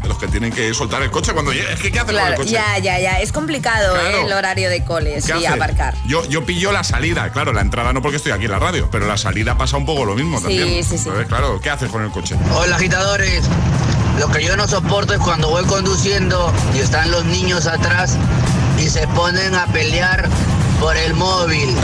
de 0.03 0.09
los 0.11 0.19
que 0.19 0.29
tienen 0.29 0.53
que 0.53 0.75
soltar 0.75 1.03
el 1.03 1.11
coche 1.11 1.33
cuando 1.33 1.51
llegue. 1.53 1.73
Es 1.73 1.81
que 1.81 1.91
¿qué 1.91 1.99
hace 1.99 2.13
con 2.13 2.23
el 2.27 2.35
coche? 2.35 2.51
ya, 2.51 2.77
ya, 2.79 2.99
ya. 3.01 3.21
Es 3.21 3.33
complicado 3.33 3.95
Claro. 3.95 4.09
¿eh? 4.19 4.27
el 4.27 4.33
horario 4.35 4.69
de 4.69 4.85
coles 4.85 5.25
¿Qué 5.25 5.33
y 5.33 5.47
hace? 5.47 5.49
aparcar. 5.49 5.95
Yo, 6.07 6.29
yo 6.29 6.45
pillo 6.45 6.73
la 6.73 6.85
salida, 6.85 7.31
claro, 7.33 7.55
la 7.55 7.63
entrada 7.63 7.93
no 7.95 8.03
porque 8.03 8.19
estoy 8.19 8.33
aquí 8.33 8.45
en 8.45 8.51
la 8.51 8.59
radio, 8.59 8.89
pero 8.93 9.07
la 9.07 9.17
salida 9.17 9.57
pasa 9.57 9.79
un 9.79 9.87
poco 9.87 10.05
lo 10.05 10.15
mismo 10.15 10.37
Sí, 10.39 10.43
también. 10.45 10.69
sí, 10.85 10.99
sí. 10.99 11.09
Entonces, 11.09 11.27
claro, 11.27 11.59
¿qué 11.63 11.71
haces 11.71 11.89
con 11.91 12.05
el 12.05 12.11
coche? 12.11 12.37
Hola 12.55 12.77
agitadores, 12.77 13.45
lo 14.19 14.29
que 14.31 14.45
yo 14.45 14.57
no 14.59 14.69
soporto 14.69 15.15
es 15.15 15.21
cuando 15.21 15.49
voy 15.49 15.65
conduciendo 15.65 16.53
y 16.75 16.81
están 16.81 17.11
los 17.11 17.25
niños 17.25 17.67
atrás 17.67 18.17
y 18.79 18.91
se 18.91 19.09
ponen 19.09 19.55
a 19.55 19.65
pelear 19.69 20.29
por 20.81 20.99
el 20.99 21.15
móvil. 21.15 21.75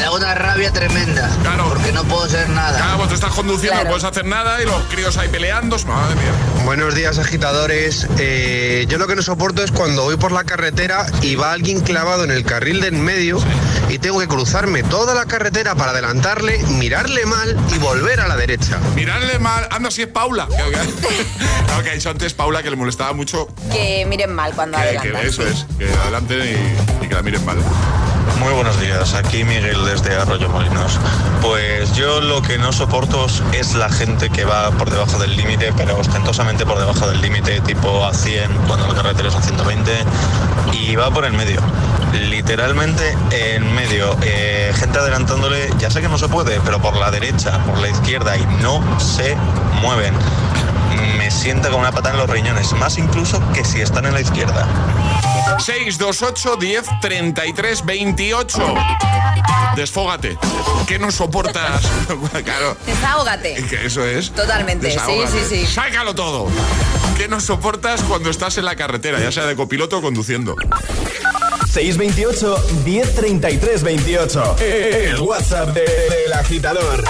Me 0.00 0.06
da 0.06 0.12
una 0.12 0.34
rabia 0.34 0.72
tremenda 0.72 1.28
porque 1.68 1.92
no 1.92 2.02
puedo 2.04 2.22
hacer 2.24 2.48
nada. 2.48 2.74
Claro, 2.78 2.96
pues 2.96 3.08
tú 3.10 3.14
estás 3.16 3.34
conduciendo, 3.34 3.82
no 3.84 3.90
puedes 3.90 4.04
hacer 4.04 4.24
nada 4.24 4.62
y 4.62 4.64
los 4.64 4.82
críos 4.84 5.18
ahí 5.18 5.28
peleando. 5.28 5.76
Madre 5.80 6.14
mía. 6.14 6.32
Buenos 6.64 6.94
días 6.94 7.18
agitadores. 7.18 8.06
Eh, 8.18 8.86
yo 8.88 8.96
lo 8.96 9.06
que 9.06 9.14
no 9.14 9.20
soporto 9.20 9.62
es 9.62 9.70
cuando 9.70 10.04
voy 10.04 10.16
por 10.16 10.32
la 10.32 10.44
carretera 10.44 11.04
y 11.20 11.34
va 11.34 11.52
alguien 11.52 11.80
clavado 11.82 12.24
en 12.24 12.30
el 12.30 12.44
carril 12.46 12.80
de 12.80 12.88
en 12.88 13.04
medio 13.04 13.38
y 13.90 13.98
tengo 13.98 14.20
que 14.20 14.26
cruzarme 14.26 14.82
toda 14.82 15.14
la 15.14 15.26
carretera 15.26 15.74
para 15.74 15.90
adelantarle, 15.90 16.56
mirarle 16.68 17.26
mal 17.26 17.54
y 17.74 17.76
volver 17.76 18.20
a 18.20 18.26
la 18.28 18.36
derecha. 18.36 18.78
Mirarle 18.94 19.38
mal, 19.38 19.68
anda 19.70 19.90
si 19.90 20.00
es 20.00 20.08
Paula. 20.08 20.46
Claro 20.46 20.70
que, 20.70 21.26
claro 21.66 21.82
que 21.82 21.90
ha 21.90 21.94
dicho 21.94 22.08
antes 22.08 22.32
Paula 22.32 22.62
que 22.62 22.70
le 22.70 22.76
molestaba 22.76 23.12
mucho 23.12 23.48
Que 23.70 24.06
miren 24.06 24.34
mal 24.34 24.54
cuando 24.54 24.78
que, 24.78 24.82
adelantan. 24.82 25.20
que 25.20 25.28
eso 25.28 25.42
sí. 25.42 25.48
es, 25.52 25.66
que 25.78 25.94
adelanten 25.94 26.40
y, 26.40 27.04
y 27.04 27.08
que 27.08 27.14
la 27.14 27.20
miren 27.22 27.44
mal. 27.44 27.58
Muy 28.38 28.52
buenos 28.54 28.80
días, 28.80 29.14
aquí 29.14 29.44
Miguel 29.44 29.84
desde 29.84 30.16
Arroyo 30.16 30.48
Molinos. 30.48 30.98
Pues 31.42 31.92
yo 31.92 32.20
lo 32.20 32.42
que 32.42 32.58
no 32.58 32.72
soporto 32.72 33.26
es 33.52 33.74
la 33.74 33.88
gente 33.88 34.30
que 34.30 34.44
va 34.44 34.70
por 34.72 34.90
debajo 34.90 35.18
del 35.18 35.36
límite, 35.36 35.72
pero 35.76 35.98
ostentosamente 35.98 36.64
por 36.64 36.78
debajo 36.78 37.06
del 37.06 37.20
límite, 37.20 37.60
tipo 37.60 38.04
a 38.04 38.14
100 38.14 38.50
cuando 38.66 38.86
la 38.86 38.94
carretera 38.94 39.28
es 39.28 39.34
a 39.34 39.42
120, 39.42 39.92
y 40.72 40.96
va 40.96 41.10
por 41.10 41.24
el 41.24 41.32
medio. 41.32 41.60
Literalmente 42.12 43.16
en 43.30 43.72
medio, 43.74 44.16
eh, 44.22 44.72
gente 44.74 44.98
adelantándole, 44.98 45.70
ya 45.78 45.90
sé 45.90 46.00
que 46.00 46.08
no 46.08 46.18
se 46.18 46.28
puede, 46.28 46.60
pero 46.64 46.80
por 46.80 46.96
la 46.96 47.10
derecha, 47.10 47.58
por 47.64 47.78
la 47.78 47.88
izquierda, 47.88 48.36
y 48.36 48.44
no 48.62 48.82
se 48.98 49.36
mueven. 49.80 50.14
Me 51.18 51.30
sienta 51.30 51.70
con 51.70 51.80
una 51.80 51.92
pata 51.92 52.10
en 52.10 52.16
los 52.16 52.28
riñones, 52.28 52.72
más 52.72 52.98
incluso 52.98 53.40
que 53.52 53.64
si 53.64 53.80
están 53.80 54.06
en 54.06 54.14
la 54.14 54.20
izquierda. 54.20 54.66
628 55.58 56.56
10 56.56 56.84
33 57.00 57.84
28. 57.84 58.74
Desfógate. 59.76 60.38
¿Qué 60.86 60.98
no 60.98 61.10
soportas? 61.10 61.82
claro. 62.44 62.76
Desahógate. 62.86 63.54
Que 63.68 63.86
eso 63.86 64.04
es. 64.04 64.30
Totalmente. 64.32 64.88
Desahógate. 64.88 65.30
Sí, 65.30 65.38
sí, 65.48 65.66
sí. 65.66 65.72
Sácalo 65.72 66.14
todo. 66.14 66.48
¿Qué 67.16 67.28
no 67.28 67.40
soportas 67.40 68.02
cuando 68.02 68.30
estás 68.30 68.58
en 68.58 68.64
la 68.64 68.76
carretera, 68.76 69.20
ya 69.20 69.30
sea 69.30 69.46
de 69.46 69.56
copiloto 69.56 69.98
o 69.98 70.02
conduciendo? 70.02 70.56
628 71.70 72.64
1033 72.84 73.82
28. 73.82 74.56
El 74.58 75.20
WhatsApp 75.20 75.68
del 75.68 75.84
de, 75.86 76.28
de, 76.28 76.34
agitador. 76.34 77.04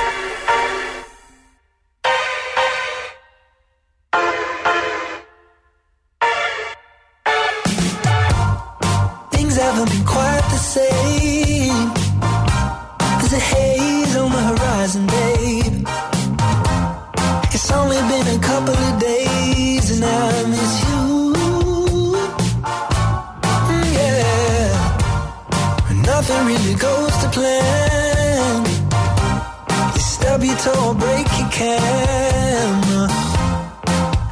it 30.67 30.77
or 30.77 30.95
break 30.95 31.27
your 31.39 31.49
camera. 31.51 33.09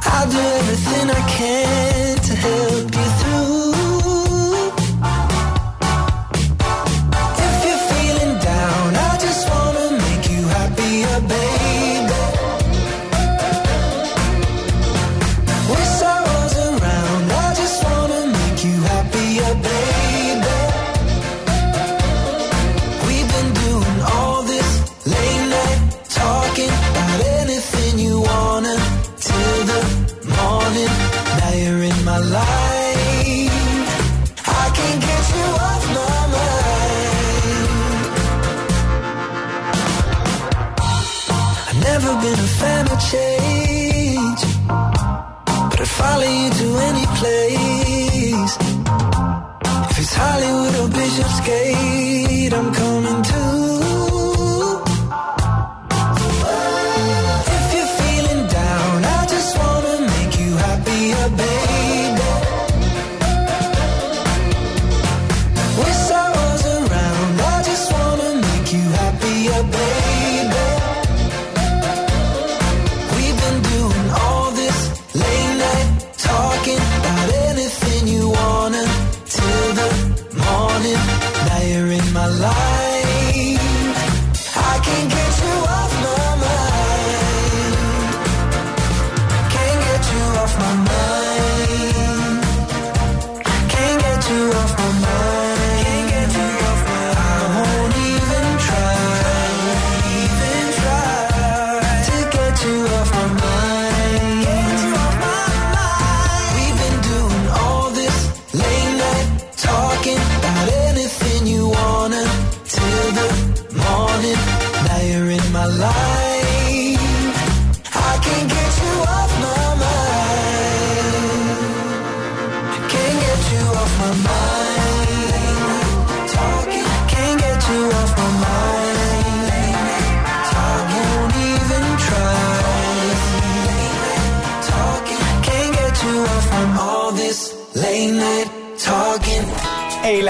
I'll 0.05 0.29
do 0.29 0.37
everything 0.37 1.09
I 1.09 1.29
can. 1.29 1.68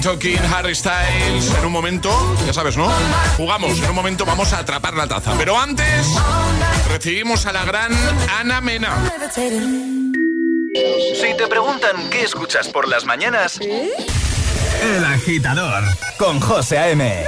Talking, 0.00 0.38
Harry 0.54 0.74
Styles. 0.74 1.52
En 1.58 1.66
un 1.66 1.72
momento, 1.72 2.10
ya 2.46 2.52
sabes, 2.52 2.76
¿no? 2.76 2.90
Jugamos, 3.36 3.78
en 3.78 3.90
un 3.90 3.94
momento 3.94 4.24
vamos 4.24 4.52
a 4.52 4.60
atrapar 4.60 4.94
la 4.94 5.06
taza. 5.06 5.34
Pero 5.36 5.58
antes, 5.58 6.06
recibimos 6.88 7.44
a 7.46 7.52
la 7.52 7.64
gran 7.64 7.92
Ana 8.38 8.60
Mena. 8.60 8.96
Si 11.14 11.36
te 11.36 11.46
preguntan 11.48 12.08
qué 12.10 12.22
escuchas 12.22 12.68
por 12.68 12.88
las 12.88 13.04
mañanas, 13.04 13.58
El 13.60 15.04
Agitador 15.04 15.84
con 16.18 16.40
José 16.40 16.78
A.M. 16.78 17.24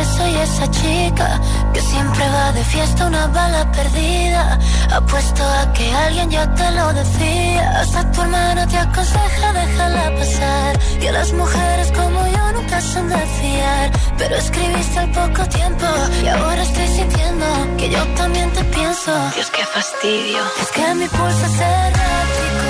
que 0.00 0.06
soy 0.06 0.34
esa 0.34 0.66
chica 0.70 1.28
que 1.74 1.80
siempre 1.80 2.24
va 2.30 2.52
de 2.52 2.64
fiesta 2.64 3.06
una 3.06 3.26
bala 3.26 3.70
perdida. 3.70 4.58
Apuesto 4.98 5.42
a 5.44 5.72
que 5.74 5.86
alguien 6.06 6.30
ya 6.30 6.44
te 6.54 6.70
lo 6.78 6.86
decía. 6.94 7.64
Hasta 7.80 8.10
tu 8.12 8.22
hermana 8.22 8.66
te 8.66 8.78
aconseja 8.78 9.52
déjala 9.52 10.04
pasar. 10.18 10.72
Y 11.02 11.06
a 11.06 11.12
las 11.12 11.32
mujeres 11.32 11.92
como 11.92 12.18
yo 12.34 12.52
nunca 12.52 12.80
son 12.80 13.08
de 13.10 13.22
fiar. 13.38 13.90
Pero 14.16 14.36
escribiste 14.36 14.98
al 14.98 15.10
poco 15.10 15.42
tiempo 15.58 15.86
y 16.24 16.28
ahora 16.28 16.62
estoy 16.62 16.88
sintiendo 16.98 17.46
que 17.76 17.90
yo 17.90 18.02
también 18.20 18.50
te 18.52 18.64
pienso. 18.76 19.12
Dios, 19.34 19.50
qué 19.50 19.64
fastidio. 19.66 20.40
Es 20.62 20.70
que 20.76 20.94
mi 20.94 21.08
pulso 21.08 21.44
es 21.50 21.60
errático. 21.60 22.69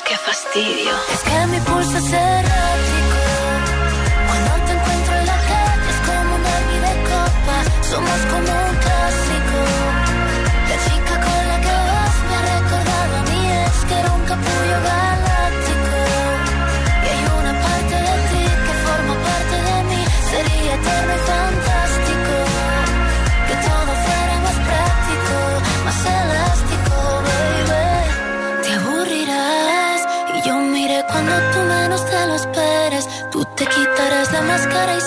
Qué 0.00 0.16
fastidio. 0.16 0.90
Es 1.12 1.20
que 1.20 1.46
mi 1.48 1.60
pulso 1.60 1.98
es 1.98 2.12
errático. 2.12 3.20
Cuando 4.26 4.64
te 4.64 4.72
encuentro 4.72 5.14
en 5.20 5.26
la 5.26 5.38
calle 5.50 5.88
es 5.92 6.00
como 6.08 6.34
un 6.34 6.42
derbi 6.42 6.78
de 6.86 6.94
copa. 7.10 7.56
Somos 7.90 8.20
como 8.32 8.52
un 8.68 8.76
clásico. 8.84 9.58
La 10.70 10.76
chica 10.84 11.14
con 11.24 11.42
la 11.50 11.58
que 11.64 11.76
vas 11.88 12.16
me 12.28 12.34
ha 12.36 12.42
recordado 12.56 13.16
a 13.18 13.22
mí 13.30 13.42
es 13.66 13.76
que 13.84 13.94
era 14.00 14.10
un 14.12 14.24
capullo 14.24 14.76
galáctico. 14.88 15.94
Y 17.04 17.06
hay 17.12 17.22
una 17.38 17.54
parte 17.60 17.96
de 18.08 18.16
ti 18.30 18.44
que 18.64 18.74
forma 18.84 19.14
parte 19.28 19.56
de 19.68 19.78
mí. 19.90 20.02
Sería 20.30 20.74
eterno 20.74 21.12
y 21.12 21.41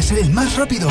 de 0.00 0.06
ser 0.06 0.18
el 0.18 0.30
más 0.30 0.56
rápido. 0.56 0.88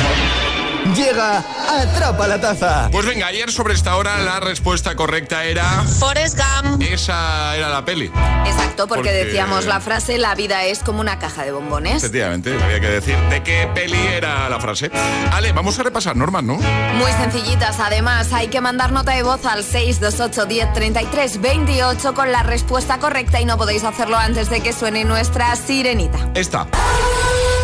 Llega 0.94 1.38
Atrapa 1.68 2.28
la 2.28 2.40
Taza. 2.40 2.88
Pues 2.92 3.04
venga, 3.06 3.26
ayer 3.26 3.50
sobre 3.50 3.74
esta 3.74 3.96
hora 3.96 4.18
la 4.20 4.38
respuesta 4.38 4.94
correcta 4.94 5.42
era... 5.44 5.64
Forrest 5.98 6.38
Gump. 6.38 6.80
Esa 6.80 7.56
era 7.56 7.68
la 7.70 7.84
peli. 7.84 8.06
Exacto, 8.46 8.86
porque, 8.86 9.10
Porque- 9.10 9.24
decíamos 9.24 9.66
la 9.66 9.80
frase 9.80 10.16
la 10.16 10.36
vida 10.36 10.64
es 10.64 10.78
como 10.78 11.00
una 11.00 11.18
caja 11.18 11.44
de 11.44 11.50
bombones. 11.50 11.96
Efectivamente, 11.96 12.56
había 12.62 12.78
que 12.80 12.86
decir 12.86 13.16
de 13.30 13.42
qué 13.42 13.68
peli 13.74 13.98
era 13.98 14.48
la 14.48 14.60
frase. 14.60 14.92
Ale, 15.32 15.50
vamos 15.52 15.76
a 15.80 15.82
repasar 15.82 16.14
normas, 16.14 16.44
¿no? 16.44 16.54
Muy 16.54 17.10
sencillitas, 17.20 17.80
además 17.80 18.32
hay 18.32 18.46
que 18.46 18.60
mandar 18.60 18.92
nota 18.92 19.10
de 19.12 19.24
voz 19.24 19.44
al 19.44 19.64
628 19.64 20.46
10 20.46 20.72
33 20.72 21.40
28 21.40 22.14
con 22.14 22.30
la 22.30 22.44
respuesta 22.44 22.98
correcta 22.98 23.40
y 23.40 23.44
no 23.44 23.58
podéis 23.58 23.82
hacerlo 23.82 24.16
antes 24.16 24.48
de 24.50 24.60
que 24.60 24.72
suene 24.72 25.04
nuestra 25.04 25.56
sirenita. 25.56 26.30
Esta. 26.34 26.68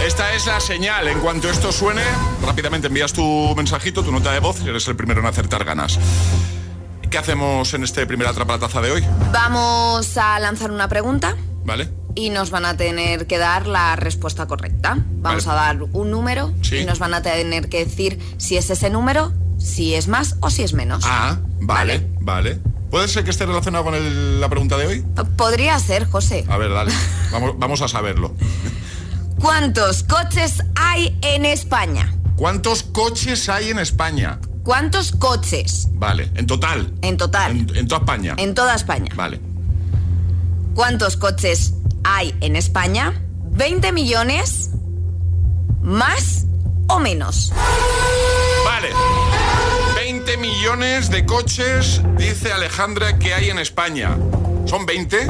Esta 0.06 0.34
es 0.34 0.46
la 0.46 0.60
señal. 0.60 1.08
En 1.08 1.18
cuanto 1.20 1.50
esto 1.50 1.72
suene, 1.72 2.02
rápidamente 2.44 2.86
envías 2.86 3.12
tu 3.12 3.54
mensajito, 3.56 4.02
tu 4.04 4.12
nota 4.12 4.32
de 4.32 4.40
voz 4.40 4.60
y 4.64 4.68
eres 4.68 4.86
el 4.88 4.96
primero 4.96 5.20
en 5.20 5.26
acertar 5.26 5.64
ganas. 5.64 5.98
¿Qué 7.10 7.18
hacemos 7.18 7.72
en 7.74 7.84
este 7.84 8.06
primer 8.06 8.26
atrapataza 8.28 8.80
de 8.80 8.92
hoy? 8.92 9.04
Vamos 9.32 10.16
a 10.16 10.38
lanzar 10.38 10.70
una 10.70 10.88
pregunta 10.88 11.36
¿Vale? 11.64 11.88
y 12.14 12.30
nos 12.30 12.50
van 12.50 12.64
a 12.66 12.76
tener 12.76 13.26
que 13.26 13.38
dar 13.38 13.66
la 13.66 13.96
respuesta 13.96 14.46
correcta. 14.46 14.96
Vamos 15.16 15.44
Vale. 15.46 15.58
a 15.60 15.62
dar 15.64 15.82
un 15.92 16.10
número 16.10 16.52
Sí. 16.62 16.76
y 16.78 16.84
nos 16.84 16.98
van 16.98 17.14
a 17.14 17.22
tener 17.22 17.68
que 17.68 17.84
decir 17.84 18.18
si 18.38 18.56
es 18.56 18.70
ese 18.70 18.90
número, 18.90 19.32
si 19.58 19.94
es 19.94 20.08
más 20.08 20.36
o 20.40 20.50
si 20.50 20.62
es 20.62 20.72
menos. 20.72 21.02
Ah, 21.06 21.38
vale, 21.60 22.06
vale. 22.20 22.60
¿Puede 22.90 23.08
ser 23.08 23.24
que 23.24 23.30
esté 23.30 23.44
relacionado 23.46 23.84
con 23.84 23.94
el- 23.94 24.40
la 24.40 24.48
pregunta 24.48 24.76
de 24.78 24.86
hoy? 24.86 25.04
Podría 25.36 25.78
ser, 25.80 26.06
José. 26.08 26.44
A 26.48 26.56
ver, 26.56 26.72
dale. 26.72 26.92
Vamos, 27.32 27.58
vamos 27.58 27.82
a 27.82 27.88
saberlo. 27.88 28.32
¿Cuántos 29.40 30.02
coches 30.02 30.62
hay 30.74 31.16
en 31.22 31.44
España? 31.44 32.12
¿Cuántos 32.36 32.82
coches 32.82 33.48
hay 33.48 33.70
en 33.70 33.78
España? 33.78 34.38
¿Cuántos 34.62 35.12
coches 35.12 35.88
Vale, 35.92 36.30
en 36.34 36.46
total. 36.46 36.92
en 37.02 37.16
total? 37.16 37.52
En, 37.52 37.76
en 37.76 37.86
toda 37.88 38.00
España. 38.00 38.34
En 38.36 38.54
toda 38.54 38.74
España. 38.74 39.12
Vale. 39.14 39.40
¿Cuántos 40.74 41.16
coches 41.16 41.74
hay 42.04 42.34
en 42.40 42.56
España? 42.56 43.12
¿20 43.52 43.92
millones? 43.92 44.70
¿Más 45.82 46.46
o 46.88 46.98
menos? 46.98 47.52
Vale. 48.64 48.88
20 49.94 50.36
millones 50.38 51.10
de 51.10 51.24
coches, 51.24 52.02
dice 52.18 52.52
Alejandra, 52.52 53.18
que 53.18 53.34
hay 53.34 53.50
en 53.50 53.58
España. 53.58 54.16
¿Son 54.66 54.84
20? 54.84 55.26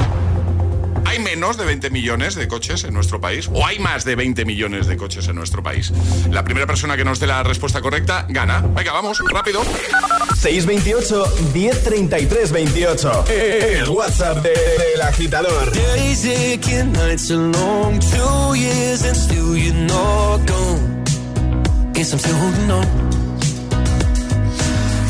¿Hay 1.07 1.19
menos 1.19 1.57
de 1.57 1.65
20 1.65 1.89
millones 1.89 2.35
de 2.35 2.47
coches 2.47 2.83
en 2.83 2.93
nuestro 2.93 3.21
país? 3.21 3.49
¿O 3.53 3.65
hay 3.65 3.79
más 3.79 4.03
de 4.03 4.15
20 4.15 4.43
millones 4.45 4.87
de 4.87 4.97
coches 4.97 5.27
en 5.29 5.35
nuestro 5.35 5.63
país? 5.63 5.91
La 6.29 6.43
primera 6.43 6.67
persona 6.67 6.97
que 6.97 7.05
nos 7.05 7.19
dé 7.19 7.27
la 7.27 7.43
respuesta 7.43 7.81
correcta 7.81 8.25
gana. 8.29 8.59
Venga, 8.75 8.91
vamos, 8.91 9.17
rápido. 9.31 9.61
628 10.35 11.25
1033 11.53 12.51
28. 12.51 13.25
El 13.29 13.89
WhatsApp 13.89 14.43
de- 14.43 14.49
del 14.49 15.01
agitador. 15.01 15.71
Days 15.71 16.25
aching, 16.25 16.91
nights 16.91 17.31
are 17.31 17.37
long, 17.51 17.99
two 17.99 18.55
years 18.55 19.03
and 19.03 19.15
still 19.15 19.55
you're 19.57 19.73
not 19.73 20.45
gone. 20.45 21.03
Guess 21.93 22.11
I'm 22.13 22.19
still 22.19 22.35
holding 22.35 22.71
on. 22.71 22.85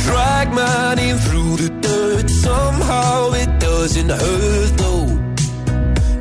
Drag 0.05 0.53
my 0.53 0.95
name 0.95 1.17
through 1.17 1.57
the 1.57 1.69
dirt, 1.81 2.29
somehow 2.29 3.33
it 3.33 3.49
doesn't 3.59 4.09
hurt 4.09 4.77
though. 4.77 5.07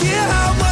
hear 0.00 0.22
how 0.32 0.71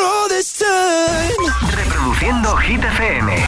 All 0.00 0.28
this 0.28 0.52
time. 0.52 1.32
Reproduciendo 1.74 2.56
Hit 2.56 2.80
FM. 2.82 3.38